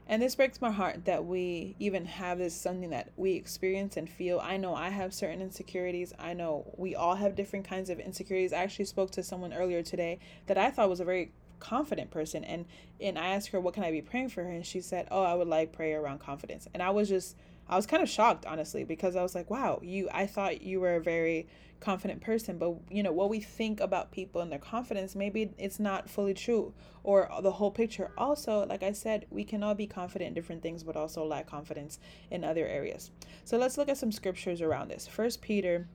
And 0.09 0.21
this 0.21 0.35
breaks 0.35 0.61
my 0.61 0.71
heart 0.71 1.03
that 1.05 1.25
we 1.25 1.75
even 1.79 2.05
have 2.05 2.37
this 2.37 2.55
something 2.55 2.91
that 2.91 3.09
we 3.17 3.33
experience 3.33 3.97
and 3.97 4.09
feel. 4.09 4.39
I 4.39 4.55
know 4.55 4.73
I 4.73 4.89
have 4.89 5.13
certain 5.13 5.41
insecurities. 5.41 6.13
I 6.17 6.33
know 6.33 6.73
we 6.77 6.95
all 6.95 7.15
have 7.15 7.35
different 7.35 7.67
kinds 7.67 7.89
of 7.89 7.99
insecurities. 7.99 8.53
I 8.53 8.63
actually 8.63 8.85
spoke 8.85 9.11
to 9.11 9.23
someone 9.23 9.53
earlier 9.53 9.83
today 9.83 10.19
that 10.45 10.57
I 10.57 10.71
thought 10.71 10.89
was 10.89 11.01
a 11.01 11.05
very 11.05 11.33
confident 11.59 12.11
person 12.11 12.43
and 12.43 12.65
and 13.01 13.17
I 13.17 13.29
asked 13.29 13.47
her 13.47 13.59
what 13.59 13.73
can 13.73 13.83
I 13.83 13.89
be 13.89 14.01
praying 14.01 14.29
for 14.29 14.43
her 14.43 14.51
and 14.51 14.65
she 14.65 14.79
said, 14.79 15.07
"Oh, 15.11 15.23
I 15.23 15.33
would 15.33 15.47
like 15.47 15.73
prayer 15.73 16.01
around 16.01 16.19
confidence." 16.19 16.67
And 16.73 16.81
I 16.81 16.91
was 16.91 17.09
just 17.09 17.35
I 17.69 17.75
was 17.75 17.85
kind 17.85 18.01
of 18.01 18.09
shocked 18.09 18.45
honestly 18.45 18.83
because 18.83 19.15
I 19.15 19.23
was 19.23 19.35
like, 19.35 19.49
"Wow, 19.49 19.79
you 19.83 20.09
I 20.11 20.27
thought 20.27 20.61
you 20.61 20.79
were 20.79 20.95
a 20.95 21.01
very 21.01 21.47
confident 21.79 22.21
person 22.21 22.57
but 22.57 22.75
you 22.89 23.03
know 23.03 23.11
what 23.11 23.29
we 23.29 23.39
think 23.39 23.79
about 23.79 24.11
people 24.11 24.41
and 24.41 24.51
their 24.51 24.59
confidence 24.59 25.15
maybe 25.15 25.53
it's 25.57 25.79
not 25.79 26.09
fully 26.09 26.33
true 26.33 26.73
or 27.03 27.29
the 27.41 27.51
whole 27.51 27.71
picture. 27.71 28.11
Also 28.17 28.65
like 28.65 28.83
i 28.83 28.91
said 28.91 29.25
we 29.29 29.43
can 29.43 29.63
all 29.63 29.75
be 29.75 29.87
confident 29.87 30.29
in 30.29 30.33
different 30.33 30.61
things 30.61 30.83
but 30.83 30.95
also 30.95 31.23
lack 31.23 31.45
confidence 31.47 31.99
in 32.31 32.43
other 32.43 32.65
areas. 32.65 33.11
So 33.45 33.57
let's 33.57 33.77
look 33.77 33.89
at 33.89 33.97
some 33.97 34.11
scriptures 34.11 34.61
around 34.61 34.89
this. 34.89 35.07
First 35.07 35.41
peter 35.41 35.87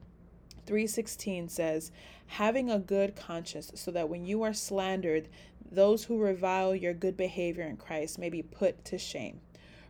3:16 0.65 1.49
says 1.49 1.91
having 2.27 2.69
a 2.69 2.79
good 2.79 3.15
conscience 3.15 3.71
so 3.75 3.91
that 3.91 4.07
when 4.09 4.25
you 4.25 4.41
are 4.43 4.53
slandered 4.53 5.27
those 5.69 6.05
who 6.05 6.17
revile 6.17 6.75
your 6.75 6.93
good 6.93 7.17
behavior 7.17 7.63
in 7.63 7.75
Christ 7.77 8.17
may 8.17 8.29
be 8.29 8.41
put 8.41 8.85
to 8.85 8.97
shame 8.97 9.41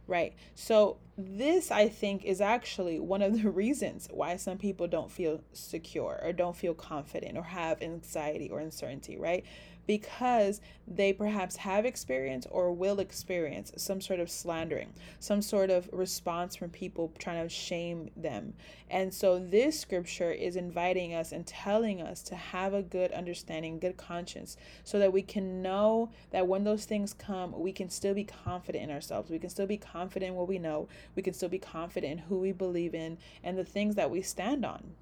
right? 0.07 0.33
So, 0.55 0.97
this 1.15 1.69
I 1.69 1.89
think 1.89 2.25
is 2.25 2.41
actually 2.41 2.99
one 2.99 3.21
of 3.21 3.41
the 3.41 3.49
reasons 3.51 4.07
why 4.11 4.35
some 4.35 4.57
people 4.57 4.87
don't 4.87 5.11
feel 5.11 5.41
secure 5.53 6.19
or 6.23 6.33
don't 6.33 6.55
feel 6.55 6.73
confident 6.73 7.37
or 7.37 7.43
have 7.43 7.81
anxiety 7.81 8.49
or 8.49 8.59
uncertainty, 8.59 9.17
right? 9.17 9.45
Because 9.85 10.61
they 10.87 11.13
perhaps 11.13 11.57
have 11.57 11.85
experienced 11.85 12.47
or 12.51 12.71
will 12.71 12.99
experience 12.99 13.71
some 13.77 14.01
sort 14.01 14.19
of 14.19 14.29
slandering, 14.29 14.93
some 15.19 15.41
sort 15.41 15.69
of 15.69 15.89
response 15.91 16.55
from 16.55 16.69
people 16.69 17.11
trying 17.17 17.43
to 17.43 17.49
shame 17.49 18.09
them. 18.15 18.53
And 18.89 19.13
so 19.13 19.39
this 19.39 19.79
scripture 19.79 20.31
is 20.31 20.55
inviting 20.55 21.13
us 21.13 21.31
and 21.31 21.45
telling 21.47 22.01
us 22.01 22.21
to 22.23 22.35
have 22.35 22.73
a 22.73 22.83
good 22.83 23.11
understanding, 23.11 23.79
good 23.79 23.97
conscience, 23.97 24.57
so 24.83 24.99
that 24.99 25.13
we 25.13 25.21
can 25.21 25.61
know 25.61 26.11
that 26.31 26.47
when 26.47 26.63
those 26.63 26.85
things 26.85 27.13
come, 27.13 27.59
we 27.59 27.71
can 27.71 27.89
still 27.89 28.13
be 28.13 28.23
confident 28.23 28.83
in 28.83 28.91
ourselves. 28.91 29.31
We 29.31 29.39
can 29.39 29.49
still 29.49 29.67
be 29.67 29.77
confident 29.77 30.31
in 30.31 30.35
what 30.35 30.47
we 30.47 30.59
know. 30.59 30.87
We 31.15 31.23
can 31.23 31.33
still 31.33 31.49
be 31.49 31.59
confident 31.59 32.11
in 32.11 32.17
who 32.19 32.39
we 32.39 32.51
believe 32.51 32.93
in 32.93 33.17
and 33.43 33.57
the 33.57 33.65
things 33.65 33.95
that 33.95 34.11
we 34.11 34.21
stand 34.21 34.65
on. 34.65 34.93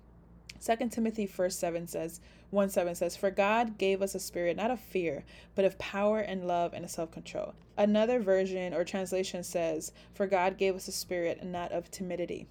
2 0.64 0.90
Timothy 0.90 1.26
1 1.26 1.50
7 1.50 1.88
says, 1.88 2.22
1 2.52 2.70
7 2.70 2.96
says, 2.96 3.16
For 3.18 3.32
God 3.32 3.78
gave 3.78 4.02
us 4.02 4.14
a 4.14 4.20
spirit 4.20 4.58
not 4.58 4.72
of 4.72 4.80
fear, 4.80 5.24
but 5.56 5.66
of 5.66 5.80
power 5.80 6.20
and 6.20 6.48
love 6.48 6.74
and 6.74 6.90
self 6.90 7.12
control. 7.12 7.56
Another 7.78 8.20
version 8.20 8.74
or 8.74 8.84
translation 8.84 9.44
says, 9.44 9.92
For 10.14 10.28
God 10.28 10.58
gave 10.58 10.76
us 10.76 10.88
a 10.88 10.92
spirit 10.92 11.44
not 11.44 11.72
of 11.72 11.90
timidity. 11.90 12.48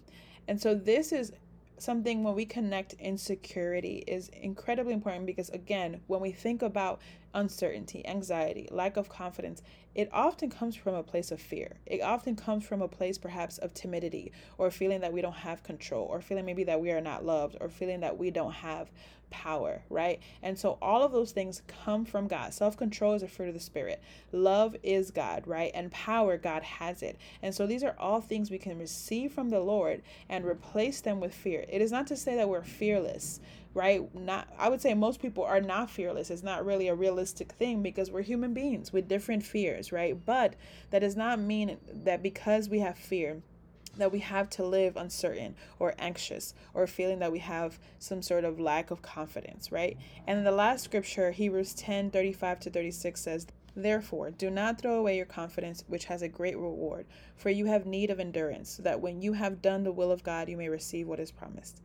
And 0.49 0.61
so 0.61 0.75
this 0.75 1.13
is 1.13 1.33
something 1.79 2.23
when 2.23 2.35
we 2.35 2.45
connect 2.45 2.95
insecurity 2.95 4.05
is 4.07 4.29
incredibly 4.31 4.93
important 4.93 5.27
because 5.27 5.49
again 5.51 6.01
when 6.09 6.21
we 6.21 6.33
think 6.33 6.63
about 6.63 7.01
uncertainty 7.35 8.07
anxiety 8.07 8.69
lack 8.71 8.97
of 8.97 9.09
confidence 9.09 9.63
it 9.95 10.09
often 10.13 10.51
comes 10.51 10.77
from 10.77 10.95
a 10.95 11.03
place 11.03 11.31
of 11.31 11.41
fear 11.41 11.77
it 11.87 12.01
often 12.01 12.37
comes 12.37 12.65
from 12.65 12.83
a 12.83 12.89
place 12.89 13.19
perhaps 13.19 13.59
of 13.59 13.73
timidity 13.75 14.33
or 14.59 14.71
feeling 14.71 15.01
that 15.01 15.13
we 15.13 15.21
don't 15.21 15.33
have 15.33 15.63
control 15.63 16.07
or 16.11 16.21
feeling 16.21 16.45
maybe 16.45 16.65
that 16.65 16.81
we 16.81 16.91
are 16.91 17.01
not 17.01 17.25
loved 17.25 17.57
or 17.61 17.69
feeling 17.69 18.01
that 18.01 18.19
we 18.19 18.31
don't 18.31 18.53
have 18.53 18.91
power, 19.31 19.83
right? 19.89 20.21
And 20.43 20.59
so 20.59 20.77
all 20.83 21.03
of 21.03 21.13
those 21.13 21.33
things 21.33 21.63
come 21.85 22.05
from 22.05 22.29
God. 22.29 22.53
Self 22.53 22.77
control 22.77 23.15
is 23.15 23.23
a 23.23 23.29
fruit 23.29 23.49
of 23.49 23.55
the 23.55 23.61
Spirit. 23.61 24.03
Love 24.33 24.77
is 24.83 25.11
God, 25.11 25.47
right? 25.47 25.71
And 25.75 25.91
power, 25.91 26.37
God 26.37 26.63
has 26.63 27.03
it. 27.03 27.19
And 27.43 27.55
so 27.55 27.67
these 27.67 27.83
are 27.83 27.95
all 27.99 28.21
things 28.21 28.51
we 28.51 28.59
can 28.59 28.79
receive 28.79 29.33
from 29.33 29.51
the 29.51 29.61
Lord 29.61 30.03
and 30.29 30.45
replace 30.45 31.01
them 31.01 31.21
with 31.21 31.35
fear. 31.35 31.65
It 31.69 31.81
is 31.81 31.93
not 31.93 32.07
to 32.09 32.17
say 32.17 32.37
that 32.37 32.49
we're 32.49 32.63
fearless, 32.63 33.41
right? 33.75 34.13
Not 34.15 34.49
I 34.59 34.69
would 34.69 34.81
say 34.81 34.95
most 34.95 35.21
people 35.21 35.45
are 35.45 35.61
not 35.61 35.91
fearless. 35.91 36.31
It's 36.31 36.43
not 36.43 36.65
really 36.65 36.89
a 36.89 36.95
realistic 36.95 37.53
thing 37.53 37.83
because 37.83 38.11
we're 38.11 38.23
human 38.23 38.53
beings 38.53 38.93
with 38.93 39.09
different 39.09 39.45
fears, 39.45 39.93
right? 39.93 40.17
But 40.25 40.55
that 40.91 41.01
does 41.01 41.17
not 41.17 41.39
mean 41.39 41.79
that 41.93 42.23
because 42.23 42.69
we 42.69 42.81
have 42.81 42.99
fear 42.99 43.43
that 43.97 44.13
we 44.13 44.21
have 44.21 44.49
to 44.49 44.65
live 44.65 44.97
uncertain 44.97 45.55
or 45.79 45.95
anxious 45.99 46.55
or 46.75 46.87
feeling 46.87 47.19
that 47.19 47.33
we 47.33 47.41
have 47.41 47.79
some 47.99 48.23
sort 48.23 48.45
of 48.45 48.61
lack 48.61 48.91
of 48.91 49.03
confidence, 49.03 49.73
right? 49.73 49.97
And 50.27 50.39
in 50.39 50.45
the 50.45 50.53
last 50.53 50.85
scripture, 50.85 51.33
Hebrews 51.33 51.75
10 51.75 52.11
35 52.11 52.61
to 52.61 52.71
36 52.71 53.21
says, 53.21 53.47
Therefore, 53.77 54.31
do 54.31 54.51
not 54.51 54.81
throw 54.81 54.99
away 54.99 55.17
your 55.17 55.27
confidence, 55.27 55.85
which 55.87 56.07
has 56.07 56.23
a 56.23 56.29
great 56.29 56.59
reward, 56.59 57.07
for 57.37 57.51
you 57.51 57.67
have 57.67 57.87
need 57.87 58.11
of 58.11 58.19
endurance, 58.19 58.71
so 58.71 58.83
that 58.83 59.01
when 59.01 59.23
you 59.23 59.33
have 59.35 59.63
done 59.63 59.85
the 59.85 59.93
will 59.93 60.11
of 60.11 60.25
God, 60.25 60.49
you 60.49 60.57
may 60.57 60.69
receive 60.69 61.07
what 61.07 61.21
is 61.21 61.31
promised. 61.31 61.81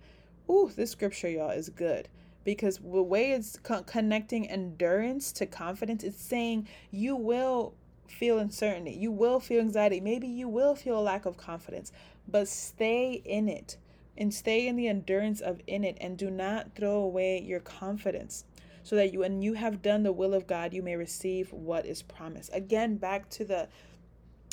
Ooh, 0.50 0.72
this 0.76 0.92
scripture, 0.92 1.30
y'all, 1.30 1.50
is 1.50 1.70
good 1.70 2.08
because 2.44 2.78
the 2.78 3.02
way 3.02 3.32
it's 3.32 3.58
co- 3.58 3.84
connecting 3.84 4.48
endurance 4.50 5.32
to 5.34 5.46
confidence, 5.46 6.04
it's 6.04 6.22
saying 6.22 6.68
you 6.92 7.16
will 7.16 7.74
feel 8.08 8.38
uncertainty. 8.38 8.92
You 8.92 9.12
will 9.12 9.40
feel 9.40 9.60
anxiety. 9.60 10.00
Maybe 10.00 10.28
you 10.28 10.48
will 10.48 10.76
feel 10.76 11.00
a 11.00 11.02
lack 11.02 11.26
of 11.26 11.38
confidence, 11.38 11.92
but 12.28 12.48
stay 12.48 13.22
in 13.26 13.50
it 13.50 13.78
and 14.18 14.34
stay 14.34 14.68
in 14.68 14.76
the 14.76 14.88
endurance 14.88 15.42
of 15.42 15.62
in 15.68 15.84
it 15.84 15.98
and 16.00 16.18
do 16.18 16.30
not 16.30 16.76
throw 16.76 16.98
away 16.98 17.42
your 17.42 17.60
confidence 17.60 18.46
so 18.84 18.96
that 18.96 19.12
you 19.12 19.20
when 19.20 19.42
you 19.42 19.54
have 19.54 19.82
done 19.82 20.04
the 20.04 20.12
will 20.12 20.34
of 20.34 20.48
God 20.48 20.74
you 20.74 20.82
may 20.82 20.96
receive 20.96 21.52
what 21.52 21.86
is 21.86 22.02
promised. 22.02 22.50
Again 22.54 22.98
back 22.98 23.30
to 23.32 23.44
the 23.44 23.68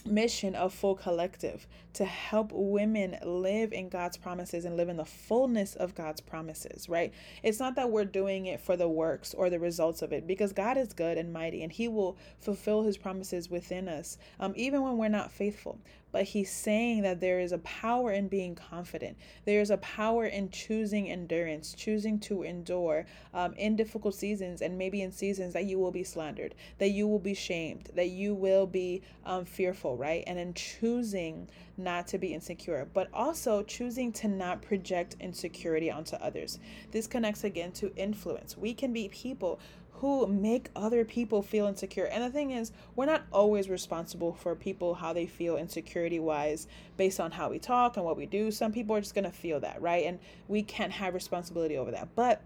mission 0.05 0.55
of 0.55 0.73
Full 0.75 0.95
Collective 0.95 1.67
to 1.95 2.05
help 2.05 2.51
women 2.53 3.19
live 3.25 3.73
in 3.73 3.89
God's 3.89 4.17
promises 4.17 4.65
and 4.65 4.77
live 4.77 4.89
in 4.89 4.97
the 4.97 5.05
fullness 5.05 5.75
of 5.75 5.95
God's 5.95 6.21
promises, 6.21 6.89
right? 6.89 7.13
It's 7.43 7.61
not 7.61 7.77
that 7.77 7.91
we're 7.91 8.05
doing 8.05 8.47
it 8.47 8.61
for 8.61 8.77
the 8.77 8.89
works 8.89 9.35
or 9.35 9.51
the 9.51 9.59
results 9.59 10.03
of 10.03 10.13
it 10.13 10.27
because 10.27 10.53
God 10.53 10.77
is 10.77 10.93
good 10.93 11.19
and 11.19 11.33
mighty 11.33 11.63
and 11.63 11.73
He 11.73 11.89
will 11.89 12.17
fulfill 12.41 12.83
His 12.83 12.97
promises 12.97 13.51
within 13.51 13.89
us, 13.89 14.19
um, 14.41 14.53
even 14.57 14.83
when 14.83 14.97
we're 14.97 15.09
not 15.09 15.33
faithful 15.33 15.79
but 16.13 16.25
he's 16.25 16.51
saying 16.51 17.03
that 17.03 17.21
there 17.21 17.41
is 17.41 17.53
a 17.53 17.59
power 17.59 18.13
in 18.13 18.29
being 18.29 18.55
confident. 18.55 19.17
There 19.47 19.61
is 19.61 19.71
a 19.71 19.79
power 19.79 20.27
in 20.27 20.51
choosing 20.51 21.11
endurance, 21.11 21.75
choosing 21.75 22.21
to 22.21 22.43
endure 22.43 23.07
um, 23.35 23.55
in 23.55 23.77
difficult 23.77 24.15
seasons, 24.15 24.61
and 24.61 24.79
maybe 24.79 25.03
in 25.03 25.11
seasons 25.11 25.55
that 25.55 25.65
you 25.65 25.79
will 25.79 25.91
be 25.91 26.05
slandered, 26.05 26.55
that 26.79 26.91
you 26.91 27.09
will 27.09 27.19
be 27.19 27.35
shamed, 27.35 27.89
that 27.95 28.11
you 28.11 28.35
will 28.35 28.67
be 28.67 29.03
um, 29.25 29.45
fearful, 29.45 29.97
right? 29.97 30.23
And 30.27 30.39
in 30.39 30.55
choosing 30.55 31.49
not 31.79 32.07
to 32.09 32.19
be 32.19 32.35
insecure, 32.35 32.87
but 32.93 33.09
also 33.15 33.63
choosing 33.63 34.13
to 34.13 34.29
not 34.29 34.63
project 34.63 35.17
insecurity 35.21 35.91
onto 35.91 36.17
others. 36.17 36.59
This 36.91 37.07
connects 37.07 37.45
again 37.45 37.73
to 37.73 37.95
influence. 37.97 38.57
We 38.57 38.75
can 38.75 38.93
be 38.93 39.09
people 39.09 39.59
who 40.03 40.27
make 40.27 40.69
other 40.75 41.05
people 41.05 41.43
feel 41.43 41.69
insecure. 41.69 42.07
And 42.07 42.25
the 42.25 42.29
thing 42.29 42.51
is, 42.51 42.73
we're 42.97 43.07
not 43.07 43.23
always 43.33 43.71
responsible 43.71 44.35
for 44.35 44.57
people 44.57 44.95
how 44.95 45.13
they 45.13 45.27
feel 45.27 45.57
insecurity 45.57 46.19
wise 46.19 46.67
based 46.97 47.21
on 47.21 47.31
how 47.31 47.51
we 47.51 47.61
talk 47.61 47.97
and 47.97 48.05
what 48.05 48.17
we 48.17 48.27
do. 48.27 48.51
Some 48.51 48.73
people 48.73 48.97
are 48.97 49.01
just 49.01 49.15
going 49.15 49.27
to 49.27 49.31
feel 49.31 49.61
that, 49.61 49.81
right? 49.81 50.05
And 50.05 50.19
we 50.49 50.65
can't 50.65 50.91
have 50.91 51.15
responsibility 51.15 51.77
over 51.77 51.93
that. 51.93 52.09
But 52.17 52.43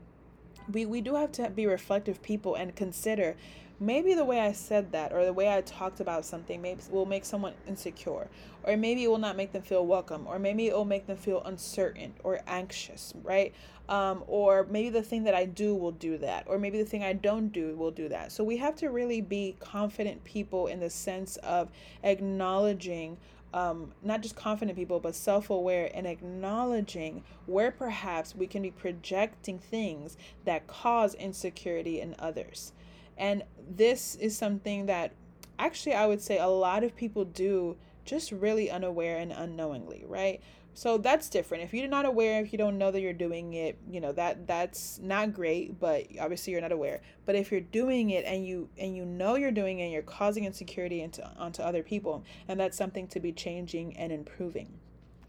we, 0.70 0.84
we 0.84 1.00
do 1.00 1.14
have 1.14 1.32
to 1.32 1.48
be 1.48 1.64
reflective 1.64 2.20
people 2.20 2.56
and 2.56 2.76
consider 2.76 3.36
maybe 3.78 4.14
the 4.14 4.24
way 4.24 4.40
I 4.40 4.52
said 4.52 4.92
that 4.92 5.12
or 5.12 5.24
the 5.24 5.32
way 5.32 5.52
I 5.52 5.60
talked 5.60 6.00
about 6.00 6.24
something 6.24 6.62
maybe 6.62 6.80
will 6.90 7.06
make 7.06 7.24
someone 7.24 7.52
insecure 7.68 8.28
or 8.64 8.76
maybe 8.76 9.04
it 9.04 9.08
will 9.08 9.18
not 9.18 9.36
make 9.36 9.52
them 9.52 9.62
feel 9.62 9.84
welcome 9.86 10.26
or 10.26 10.38
maybe 10.38 10.68
it 10.68 10.74
will 10.74 10.84
make 10.84 11.06
them 11.06 11.16
feel 11.16 11.42
uncertain 11.44 12.14
or 12.24 12.40
anxious, 12.46 13.12
right? 13.22 13.54
Um, 13.88 14.24
or 14.26 14.66
maybe 14.70 14.88
the 14.88 15.02
thing 15.02 15.24
that 15.24 15.34
I 15.34 15.44
do 15.44 15.74
will 15.74 15.92
do 15.92 16.18
that 16.18 16.44
or 16.46 16.58
maybe 16.58 16.78
the 16.78 16.88
thing 16.88 17.04
I 17.04 17.12
don't 17.12 17.48
do 17.48 17.76
will 17.76 17.90
do 17.90 18.08
that. 18.08 18.32
So 18.32 18.42
we 18.42 18.56
have 18.56 18.74
to 18.76 18.88
really 18.88 19.20
be 19.20 19.56
confident 19.60 20.24
people 20.24 20.66
in 20.68 20.80
the 20.80 20.90
sense 20.90 21.36
of 21.38 21.68
acknowledging 22.02 23.18
um, 23.54 23.92
not 24.02 24.20
just 24.20 24.36
confident 24.36 24.76
people, 24.76 25.00
but 25.00 25.14
self 25.14 25.48
aware 25.48 25.90
and 25.94 26.06
acknowledging 26.06 27.24
where 27.46 27.70
perhaps 27.70 28.34
we 28.34 28.46
can 28.46 28.60
be 28.60 28.70
projecting 28.70 29.58
things 29.58 30.18
that 30.44 30.66
cause 30.66 31.14
insecurity 31.14 32.00
in 32.00 32.14
others. 32.18 32.72
And 33.16 33.44
this 33.68 34.14
is 34.16 34.36
something 34.36 34.86
that 34.86 35.12
actually 35.58 35.94
I 35.94 36.06
would 36.06 36.20
say 36.20 36.38
a 36.38 36.46
lot 36.46 36.84
of 36.84 36.96
people 36.96 37.24
do 37.24 37.76
just 38.04 38.30
really 38.30 38.70
unaware 38.70 39.18
and 39.18 39.32
unknowingly, 39.32 40.04
right? 40.06 40.40
So 40.74 40.98
that's 40.98 41.30
different. 41.30 41.64
If 41.64 41.72
you're 41.72 41.88
not 41.88 42.04
aware, 42.04 42.42
if 42.42 42.52
you 42.52 42.58
don't 42.58 42.76
know 42.76 42.90
that 42.90 43.00
you're 43.00 43.14
doing 43.14 43.54
it, 43.54 43.78
you 43.90 43.98
know, 43.98 44.12
that 44.12 44.46
that's 44.46 44.98
not 44.98 45.32
great, 45.32 45.80
but 45.80 46.06
obviously 46.20 46.52
you're 46.52 46.60
not 46.60 46.70
aware. 46.70 47.00
But 47.24 47.34
if 47.34 47.50
you're 47.50 47.62
doing 47.62 48.10
it 48.10 48.26
and 48.26 48.46
you 48.46 48.68
and 48.76 48.94
you 48.94 49.06
know 49.06 49.36
you're 49.36 49.50
doing 49.50 49.78
it 49.78 49.84
and 49.84 49.92
you're 49.92 50.02
causing 50.02 50.44
insecurity 50.44 51.00
into 51.00 51.26
onto 51.38 51.62
other 51.62 51.82
people, 51.82 52.24
and 52.46 52.60
that's 52.60 52.76
something 52.76 53.08
to 53.08 53.20
be 53.20 53.32
changing 53.32 53.96
and 53.96 54.12
improving. 54.12 54.78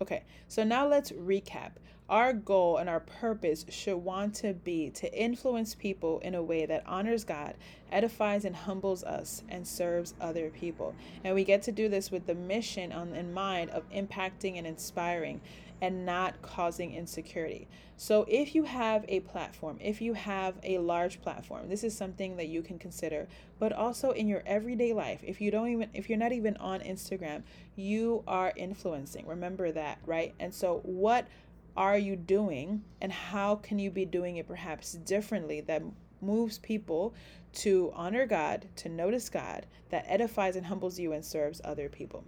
Okay, 0.02 0.24
so 0.48 0.64
now 0.64 0.88
let's 0.88 1.12
recap. 1.12 1.72
Our 2.10 2.32
goal 2.32 2.78
and 2.78 2.88
our 2.88 3.02
purpose 3.02 3.66
should 3.68 3.98
want 3.98 4.36
to 4.36 4.54
be 4.54 4.92
to 4.92 5.14
influence 5.14 5.76
people 5.76 6.20
in 6.20 6.36
a 6.36 6.44
way 6.44 6.66
that 6.66 6.84
honors 6.86 7.26
God, 7.26 7.56
edifies 7.92 8.46
and 8.46 8.56
humbles 8.56 9.04
us, 9.04 9.44
and 9.50 9.68
serves 9.68 10.14
other 10.22 10.50
people. 10.50 10.96
And 11.26 11.36
we 11.36 11.44
get 11.44 11.64
to 11.64 11.72
do 11.74 11.90
this 11.90 12.10
with 12.10 12.26
the 12.26 12.36
mission 12.36 12.94
on, 12.94 13.14
in 13.14 13.34
mind 13.34 13.72
of 13.72 13.90
impacting 13.92 14.58
and 14.58 14.66
inspiring 14.66 15.42
and 15.82 16.06
not 16.06 16.42
causing 16.42 16.94
insecurity. 16.94 17.68
So, 17.96 18.26
if 18.28 18.54
you 18.54 18.63
have 18.63 19.06
a 19.08 19.22
platform, 19.22 19.78
if 19.82 20.02
you 20.02 20.13
have 20.13 20.56
a 20.63 20.78
large 20.78 21.22
platform, 21.22 21.70
this 21.70 21.84
is 21.84 21.96
something 21.98 22.38
that 22.38 22.48
you 22.48 22.62
can 22.62 22.78
consider, 22.78 23.28
but 23.60 23.74
also 23.74 24.12
in 24.12 24.28
your 24.28 24.44
everyday 24.46 24.94
life. 24.94 25.22
If 25.24 25.42
you 25.42 25.50
don't 25.52 25.70
even, 25.70 25.90
if 25.94 26.10
you're 26.10 26.18
not 26.18 26.32
even 26.32 26.58
on 26.58 26.82
Instagram, 26.82 27.44
you 27.76 28.24
are 28.28 28.54
influencing. 28.56 29.26
Remember 29.26 29.72
that, 29.72 30.00
right? 30.06 30.34
And 30.40 30.54
so, 30.54 30.82
what 30.84 31.28
are 31.76 31.98
you 31.98 32.16
doing 32.16 32.84
and 33.02 33.12
how 33.12 33.56
can 33.56 33.78
you 33.78 33.92
be 33.92 34.04
doing 34.04 34.38
it 34.38 34.48
perhaps 34.48 34.94
differently 34.94 35.62
that 35.62 35.84
moves 36.22 36.58
people 36.58 37.13
to 37.54 37.92
honor 37.96 38.26
God, 38.26 38.68
to 38.78 38.90
notice 38.90 39.30
God, 39.30 39.66
that 39.90 40.06
edifies 40.08 40.56
and 40.56 40.66
humbles 40.66 41.00
you 41.00 41.13
and 41.13 41.24
serves 41.24 41.62
other 41.63 41.90
people. 41.90 42.24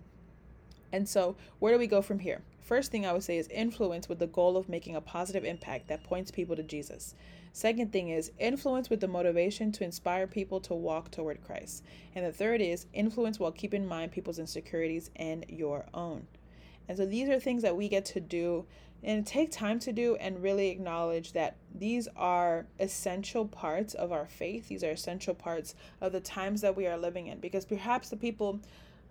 And 0.92 1.08
so, 1.08 1.36
where 1.60 1.74
do 1.74 1.80
we 1.80 1.88
go 1.88 2.02
from 2.02 2.20
here? 2.20 2.42
First 2.70 2.92
thing 2.92 3.04
I 3.04 3.14
would 3.14 3.24
say 3.24 3.40
is 3.40 3.48
influence 3.48 4.08
with 4.08 4.20
the 4.20 4.28
goal 4.28 4.56
of 4.56 4.70
making 4.70 4.96
a 4.96 5.02
positive 5.02 5.44
impact 5.44 5.88
that 5.88 6.04
points 6.04 6.30
people 6.30 6.56
to 6.56 6.62
Jesus. 6.62 7.16
Second 7.52 7.92
thing 7.92 8.10
is 8.10 8.32
influence 8.38 8.92
with 8.92 9.00
the 9.00 9.08
motivation 9.08 9.72
to 9.72 9.84
inspire 9.84 10.28
people 10.28 10.60
to 10.60 10.76
walk 10.76 11.10
toward 11.10 11.44
Christ. 11.44 11.84
And 12.14 12.24
the 12.24 12.32
third 12.32 12.62
is 12.62 12.86
influence 12.94 13.40
while 13.40 13.52
keeping 13.52 13.82
in 13.82 13.90
mind 13.90 14.12
people's 14.12 14.38
insecurities 14.38 15.10
and 15.16 15.48
your 15.50 15.88
own. 15.96 16.28
And 16.88 16.96
so 16.96 17.08
these 17.08 17.28
are 17.28 17.40
things 17.40 17.64
that 17.64 17.76
we 17.76 17.90
get 17.90 18.06
to 18.06 18.20
do 18.20 18.68
and 19.02 19.26
take 19.26 19.50
time 19.52 19.80
to 19.80 19.92
do 19.92 20.16
and 20.18 20.44
really 20.44 20.70
acknowledge 20.70 21.34
that 21.34 21.56
these 21.74 22.08
are 22.16 22.68
essential 22.80 23.48
parts 23.48 23.96
of 23.96 24.12
our 24.12 24.28
faith. 24.28 24.68
These 24.68 24.84
are 24.84 24.92
essential 24.92 25.34
parts 25.34 25.74
of 26.02 26.12
the 26.12 26.20
times 26.20 26.62
that 26.62 26.78
we 26.78 26.86
are 26.86 27.00
living 27.00 27.26
in 27.26 27.40
because 27.40 27.66
perhaps 27.66 28.10
the 28.10 28.16
people 28.16 28.60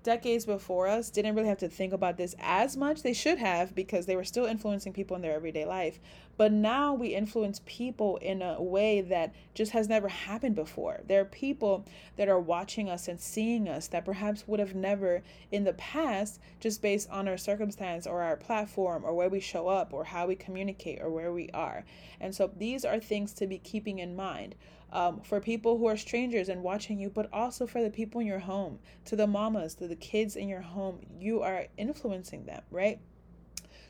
decades 0.02 0.46
before 0.46 0.86
us 0.86 1.10
didn't 1.10 1.34
really 1.34 1.48
have 1.48 1.58
to 1.58 1.68
think 1.68 1.92
about 1.92 2.16
this 2.16 2.34
as 2.38 2.76
much. 2.76 3.02
They 3.02 3.12
should 3.12 3.38
have 3.38 3.74
because 3.74 4.06
they 4.06 4.16
were 4.16 4.24
still 4.24 4.46
influencing 4.46 4.92
people 4.92 5.16
in 5.16 5.22
their 5.22 5.34
everyday 5.34 5.64
life. 5.64 5.98
But 6.36 6.52
now 6.52 6.94
we 6.94 7.08
influence 7.08 7.60
people 7.66 8.16
in 8.18 8.40
a 8.40 8.62
way 8.62 9.00
that 9.00 9.34
just 9.54 9.72
has 9.72 9.88
never 9.88 10.06
happened 10.06 10.54
before. 10.54 11.00
There 11.06 11.20
are 11.20 11.24
people 11.24 11.84
that 12.16 12.28
are 12.28 12.38
watching 12.38 12.88
us 12.88 13.08
and 13.08 13.20
seeing 13.20 13.68
us 13.68 13.88
that 13.88 14.04
perhaps 14.04 14.46
would 14.46 14.60
have 14.60 14.74
never 14.74 15.22
in 15.50 15.64
the 15.64 15.72
past, 15.72 16.40
just 16.60 16.80
based 16.80 17.10
on 17.10 17.26
our 17.26 17.36
circumstance 17.36 18.06
or 18.06 18.22
our 18.22 18.36
platform 18.36 19.04
or 19.04 19.14
where 19.14 19.28
we 19.28 19.40
show 19.40 19.66
up 19.66 19.92
or 19.92 20.04
how 20.04 20.28
we 20.28 20.36
communicate 20.36 21.02
or 21.02 21.10
where 21.10 21.32
we 21.32 21.50
are. 21.50 21.84
And 22.20 22.34
so 22.34 22.50
these 22.56 22.84
are 22.84 23.00
things 23.00 23.32
to 23.34 23.46
be 23.48 23.58
keeping 23.58 23.98
in 23.98 24.14
mind 24.14 24.54
um, 24.92 25.20
for 25.20 25.40
people 25.40 25.78
who 25.78 25.86
are 25.86 25.96
strangers 25.96 26.48
and 26.48 26.62
watching 26.62 26.98
you, 26.98 27.10
but 27.10 27.28
also 27.32 27.66
for 27.66 27.82
the 27.82 27.90
people 27.90 28.20
in 28.20 28.26
your 28.26 28.38
home, 28.38 28.78
to 29.04 29.16
the 29.16 29.26
mamas, 29.26 29.74
to 29.76 29.88
the 29.88 29.96
kids 29.96 30.36
in 30.36 30.48
your 30.48 30.62
home. 30.62 31.00
You 31.18 31.42
are 31.42 31.66
influencing 31.76 32.44
them, 32.46 32.62
right? 32.70 33.00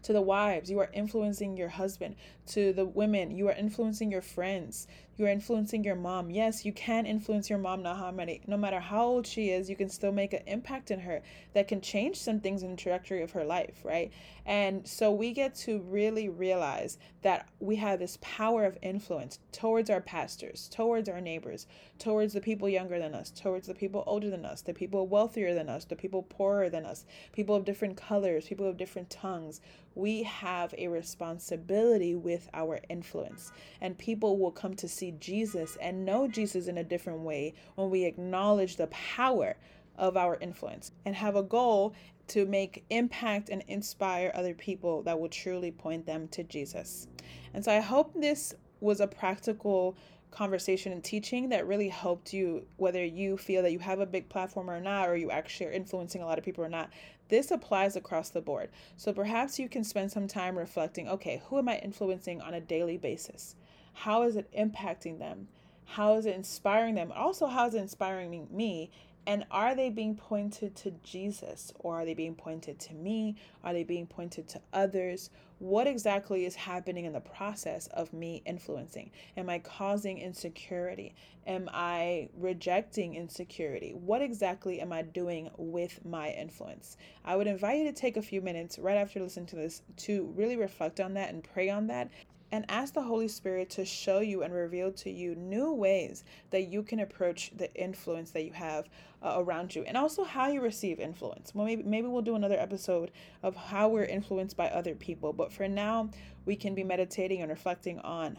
To 0.02 0.12
the 0.12 0.22
wives, 0.22 0.70
you 0.70 0.78
are 0.78 0.90
influencing 0.92 1.56
your 1.56 1.68
husband. 1.68 2.16
To 2.48 2.72
the 2.72 2.84
women, 2.84 3.30
you 3.30 3.48
are 3.48 3.52
influencing 3.52 4.10
your 4.10 4.22
friends. 4.22 4.86
You 5.18 5.26
are 5.26 5.30
influencing 5.30 5.82
your 5.82 5.96
mom. 5.96 6.30
Yes, 6.30 6.64
you 6.64 6.72
can 6.72 7.04
influence 7.04 7.50
your 7.50 7.58
mom, 7.58 7.82
no, 7.82 7.92
how 7.92 8.12
many, 8.12 8.40
no 8.46 8.56
matter 8.56 8.78
how 8.78 9.04
old 9.04 9.26
she 9.26 9.50
is, 9.50 9.68
you 9.68 9.74
can 9.74 9.88
still 9.88 10.12
make 10.12 10.32
an 10.32 10.42
impact 10.46 10.92
in 10.92 11.00
her 11.00 11.22
that 11.54 11.66
can 11.66 11.80
change 11.80 12.16
some 12.16 12.38
things 12.38 12.62
in 12.62 12.70
the 12.70 12.76
trajectory 12.76 13.20
of 13.22 13.32
her 13.32 13.44
life, 13.44 13.80
right? 13.82 14.12
And 14.46 14.86
so 14.86 15.10
we 15.10 15.32
get 15.32 15.56
to 15.56 15.80
really 15.80 16.28
realize 16.28 16.98
that 17.22 17.48
we 17.58 17.74
have 17.76 17.98
this 17.98 18.16
power 18.20 18.64
of 18.64 18.78
influence 18.80 19.40
towards 19.50 19.90
our 19.90 20.00
pastors, 20.00 20.70
towards 20.72 21.08
our 21.08 21.20
neighbors, 21.20 21.66
towards 21.98 22.32
the 22.32 22.40
people 22.40 22.68
younger 22.68 23.00
than 23.00 23.12
us, 23.12 23.30
towards 23.30 23.66
the 23.66 23.74
people 23.74 24.04
older 24.06 24.30
than 24.30 24.44
us, 24.44 24.62
the 24.62 24.72
people 24.72 25.08
wealthier 25.08 25.52
than 25.52 25.68
us, 25.68 25.84
the 25.84 25.96
people 25.96 26.22
poorer 26.22 26.70
than 26.70 26.86
us, 26.86 27.04
people 27.32 27.56
of 27.56 27.64
different 27.64 27.96
colors, 27.96 28.46
people 28.46 28.68
of 28.68 28.76
different 28.76 29.10
tongues. 29.10 29.60
We 29.96 30.22
have 30.22 30.72
a 30.78 30.86
responsibility 30.86 32.14
with 32.14 32.48
our 32.54 32.78
influence, 32.88 33.50
and 33.80 33.98
people 33.98 34.38
will 34.38 34.52
come 34.52 34.74
to 34.74 34.86
see 34.86 35.07
see 35.08 35.16
Jesus 35.18 35.76
and 35.80 36.04
know 36.04 36.28
Jesus 36.28 36.66
in 36.66 36.78
a 36.78 36.84
different 36.84 37.20
way 37.20 37.54
when 37.74 37.90
we 37.90 38.04
acknowledge 38.04 38.76
the 38.76 38.88
power 38.88 39.56
of 39.96 40.16
our 40.16 40.36
influence 40.40 40.92
and 41.04 41.14
have 41.14 41.36
a 41.36 41.42
goal 41.42 41.94
to 42.28 42.44
make 42.44 42.84
impact 42.90 43.48
and 43.48 43.64
inspire 43.68 44.30
other 44.34 44.54
people 44.54 45.02
that 45.02 45.18
will 45.18 45.28
truly 45.28 45.70
point 45.70 46.06
them 46.06 46.28
to 46.28 46.44
Jesus. 46.44 47.08
And 47.54 47.64
so 47.64 47.72
I 47.72 47.80
hope 47.80 48.12
this 48.14 48.54
was 48.80 49.00
a 49.00 49.06
practical 49.06 49.96
conversation 50.30 50.92
and 50.92 51.02
teaching 51.02 51.48
that 51.48 51.66
really 51.66 51.88
helped 51.88 52.34
you, 52.34 52.66
whether 52.76 53.02
you 53.02 53.38
feel 53.38 53.62
that 53.62 53.72
you 53.72 53.78
have 53.78 53.98
a 53.98 54.06
big 54.06 54.28
platform 54.28 54.68
or 54.68 54.78
not, 54.78 55.08
or 55.08 55.16
you 55.16 55.30
actually 55.30 55.66
are 55.66 55.72
influencing 55.72 56.20
a 56.20 56.26
lot 56.26 56.38
of 56.38 56.44
people 56.44 56.62
or 56.62 56.68
not. 56.68 56.90
This 57.28 57.50
applies 57.50 57.96
across 57.96 58.28
the 58.28 58.42
board. 58.42 58.68
So 58.98 59.12
perhaps 59.12 59.58
you 59.58 59.70
can 59.70 59.84
spend 59.84 60.12
some 60.12 60.28
time 60.28 60.56
reflecting 60.56 61.08
okay, 61.08 61.42
who 61.48 61.58
am 61.58 61.68
I 61.68 61.78
influencing 61.78 62.42
on 62.42 62.52
a 62.52 62.60
daily 62.60 62.98
basis? 62.98 63.56
How 64.02 64.22
is 64.22 64.36
it 64.36 64.48
impacting 64.56 65.18
them? 65.18 65.48
How 65.84 66.14
is 66.14 66.26
it 66.26 66.36
inspiring 66.36 66.94
them? 66.94 67.12
Also, 67.12 67.46
how 67.46 67.66
is 67.66 67.74
it 67.74 67.80
inspiring 67.80 68.46
me? 68.48 68.92
And 69.26 69.44
are 69.50 69.74
they 69.74 69.90
being 69.90 70.14
pointed 70.14 70.76
to 70.76 70.92
Jesus 71.02 71.72
or 71.80 71.96
are 71.96 72.04
they 72.04 72.14
being 72.14 72.36
pointed 72.36 72.78
to 72.78 72.94
me? 72.94 73.34
Are 73.64 73.72
they 73.72 73.82
being 73.82 74.06
pointed 74.06 74.46
to 74.48 74.60
others? 74.72 75.30
What 75.58 75.88
exactly 75.88 76.44
is 76.46 76.54
happening 76.54 77.06
in 77.06 77.12
the 77.12 77.20
process 77.20 77.88
of 77.88 78.12
me 78.12 78.40
influencing? 78.46 79.10
Am 79.36 79.50
I 79.50 79.58
causing 79.58 80.18
insecurity? 80.18 81.16
Am 81.46 81.68
I 81.72 82.28
rejecting 82.38 83.16
insecurity? 83.16 83.94
What 83.94 84.22
exactly 84.22 84.80
am 84.80 84.92
I 84.92 85.02
doing 85.02 85.50
with 85.56 86.04
my 86.06 86.30
influence? 86.30 86.96
I 87.24 87.34
would 87.34 87.48
invite 87.48 87.78
you 87.78 87.84
to 87.84 87.92
take 87.92 88.16
a 88.16 88.22
few 88.22 88.40
minutes 88.40 88.78
right 88.78 88.96
after 88.96 89.18
listening 89.18 89.46
to 89.46 89.56
this 89.56 89.82
to 89.96 90.32
really 90.36 90.56
reflect 90.56 91.00
on 91.00 91.14
that 91.14 91.30
and 91.30 91.42
pray 91.42 91.68
on 91.68 91.88
that 91.88 92.10
and 92.50 92.64
ask 92.68 92.94
the 92.94 93.02
Holy 93.02 93.28
Spirit 93.28 93.70
to 93.70 93.84
show 93.84 94.20
you 94.20 94.42
and 94.42 94.52
reveal 94.52 94.92
to 94.92 95.10
you 95.10 95.34
new 95.34 95.72
ways 95.72 96.24
that 96.50 96.68
you 96.68 96.82
can 96.82 97.00
approach 97.00 97.50
the 97.56 97.72
influence 97.74 98.30
that 98.30 98.44
you 98.44 98.52
have 98.52 98.88
uh, 99.22 99.34
around 99.36 99.74
you 99.74 99.82
and 99.82 99.96
also 99.96 100.24
how 100.24 100.48
you 100.48 100.60
receive 100.60 101.00
influence. 101.00 101.54
Well, 101.54 101.66
maybe, 101.66 101.82
maybe 101.82 102.08
we'll 102.08 102.22
do 102.22 102.36
another 102.36 102.58
episode 102.58 103.10
of 103.42 103.56
how 103.56 103.88
we're 103.88 104.04
influenced 104.04 104.56
by 104.56 104.68
other 104.68 104.94
people, 104.94 105.32
but 105.32 105.52
for 105.52 105.68
now, 105.68 106.10
we 106.46 106.56
can 106.56 106.74
be 106.74 106.84
meditating 106.84 107.42
and 107.42 107.50
reflecting 107.50 107.98
on 108.00 108.38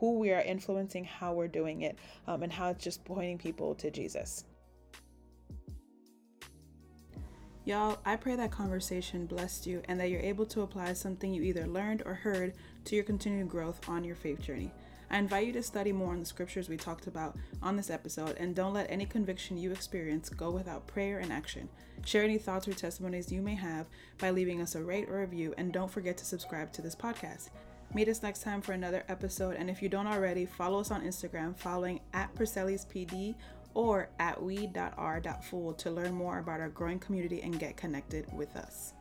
who 0.00 0.18
we 0.18 0.32
are 0.32 0.40
influencing, 0.40 1.04
how 1.04 1.34
we're 1.34 1.48
doing 1.48 1.82
it, 1.82 1.98
um, 2.26 2.42
and 2.42 2.52
how 2.52 2.70
it's 2.70 2.82
just 2.82 3.04
pointing 3.04 3.36
people 3.36 3.74
to 3.74 3.90
Jesus. 3.90 4.44
Y'all, 7.66 7.98
I 8.06 8.16
pray 8.16 8.36
that 8.36 8.50
conversation 8.50 9.26
blessed 9.26 9.66
you 9.66 9.82
and 9.86 10.00
that 10.00 10.08
you're 10.08 10.20
able 10.20 10.46
to 10.46 10.62
apply 10.62 10.94
something 10.94 11.32
you 11.32 11.42
either 11.42 11.66
learned 11.66 12.02
or 12.06 12.14
heard 12.14 12.54
to 12.86 12.94
your 12.94 13.04
continued 13.04 13.50
growth 13.50 13.86
on 13.86 14.02
your 14.02 14.16
faith 14.16 14.40
journey. 14.40 14.72
I 15.10 15.18
invite 15.18 15.46
you 15.46 15.52
to 15.52 15.62
study 15.62 15.92
more 15.92 16.12
on 16.12 16.20
the 16.20 16.26
scriptures 16.26 16.70
we 16.70 16.78
talked 16.78 17.06
about 17.06 17.36
on 17.62 17.76
this 17.76 17.90
episode 17.90 18.36
and 18.38 18.54
don't 18.54 18.72
let 18.72 18.90
any 18.90 19.04
conviction 19.04 19.58
you 19.58 19.72
experience 19.72 20.30
go 20.30 20.50
without 20.50 20.86
prayer 20.86 21.18
and 21.18 21.30
action. 21.30 21.68
Share 22.06 22.24
any 22.24 22.38
thoughts 22.38 22.66
or 22.66 22.72
testimonies 22.72 23.30
you 23.30 23.42
may 23.42 23.56
have 23.56 23.86
by 24.18 24.30
leaving 24.30 24.62
us 24.62 24.74
a 24.74 24.82
rate 24.82 25.10
or 25.10 25.20
review 25.20 25.52
and 25.58 25.70
don't 25.70 25.90
forget 25.90 26.16
to 26.18 26.24
subscribe 26.24 26.72
to 26.72 26.82
this 26.82 26.94
podcast. 26.94 27.50
Meet 27.92 28.08
us 28.08 28.22
next 28.22 28.42
time 28.42 28.62
for 28.62 28.72
another 28.72 29.04
episode 29.08 29.56
and 29.56 29.68
if 29.68 29.82
you 29.82 29.90
don't 29.90 30.06
already, 30.06 30.46
follow 30.46 30.80
us 30.80 30.90
on 30.90 31.02
Instagram 31.02 31.54
following 31.56 32.00
at 32.14 32.34
PD 32.36 33.34
or 33.74 34.08
at 34.18 34.42
we.r.full 34.42 35.74
to 35.74 35.90
learn 35.90 36.12
more 36.12 36.38
about 36.38 36.60
our 36.60 36.68
growing 36.68 36.98
community 36.98 37.42
and 37.42 37.58
get 37.58 37.76
connected 37.76 38.26
with 38.32 38.56
us. 38.56 38.94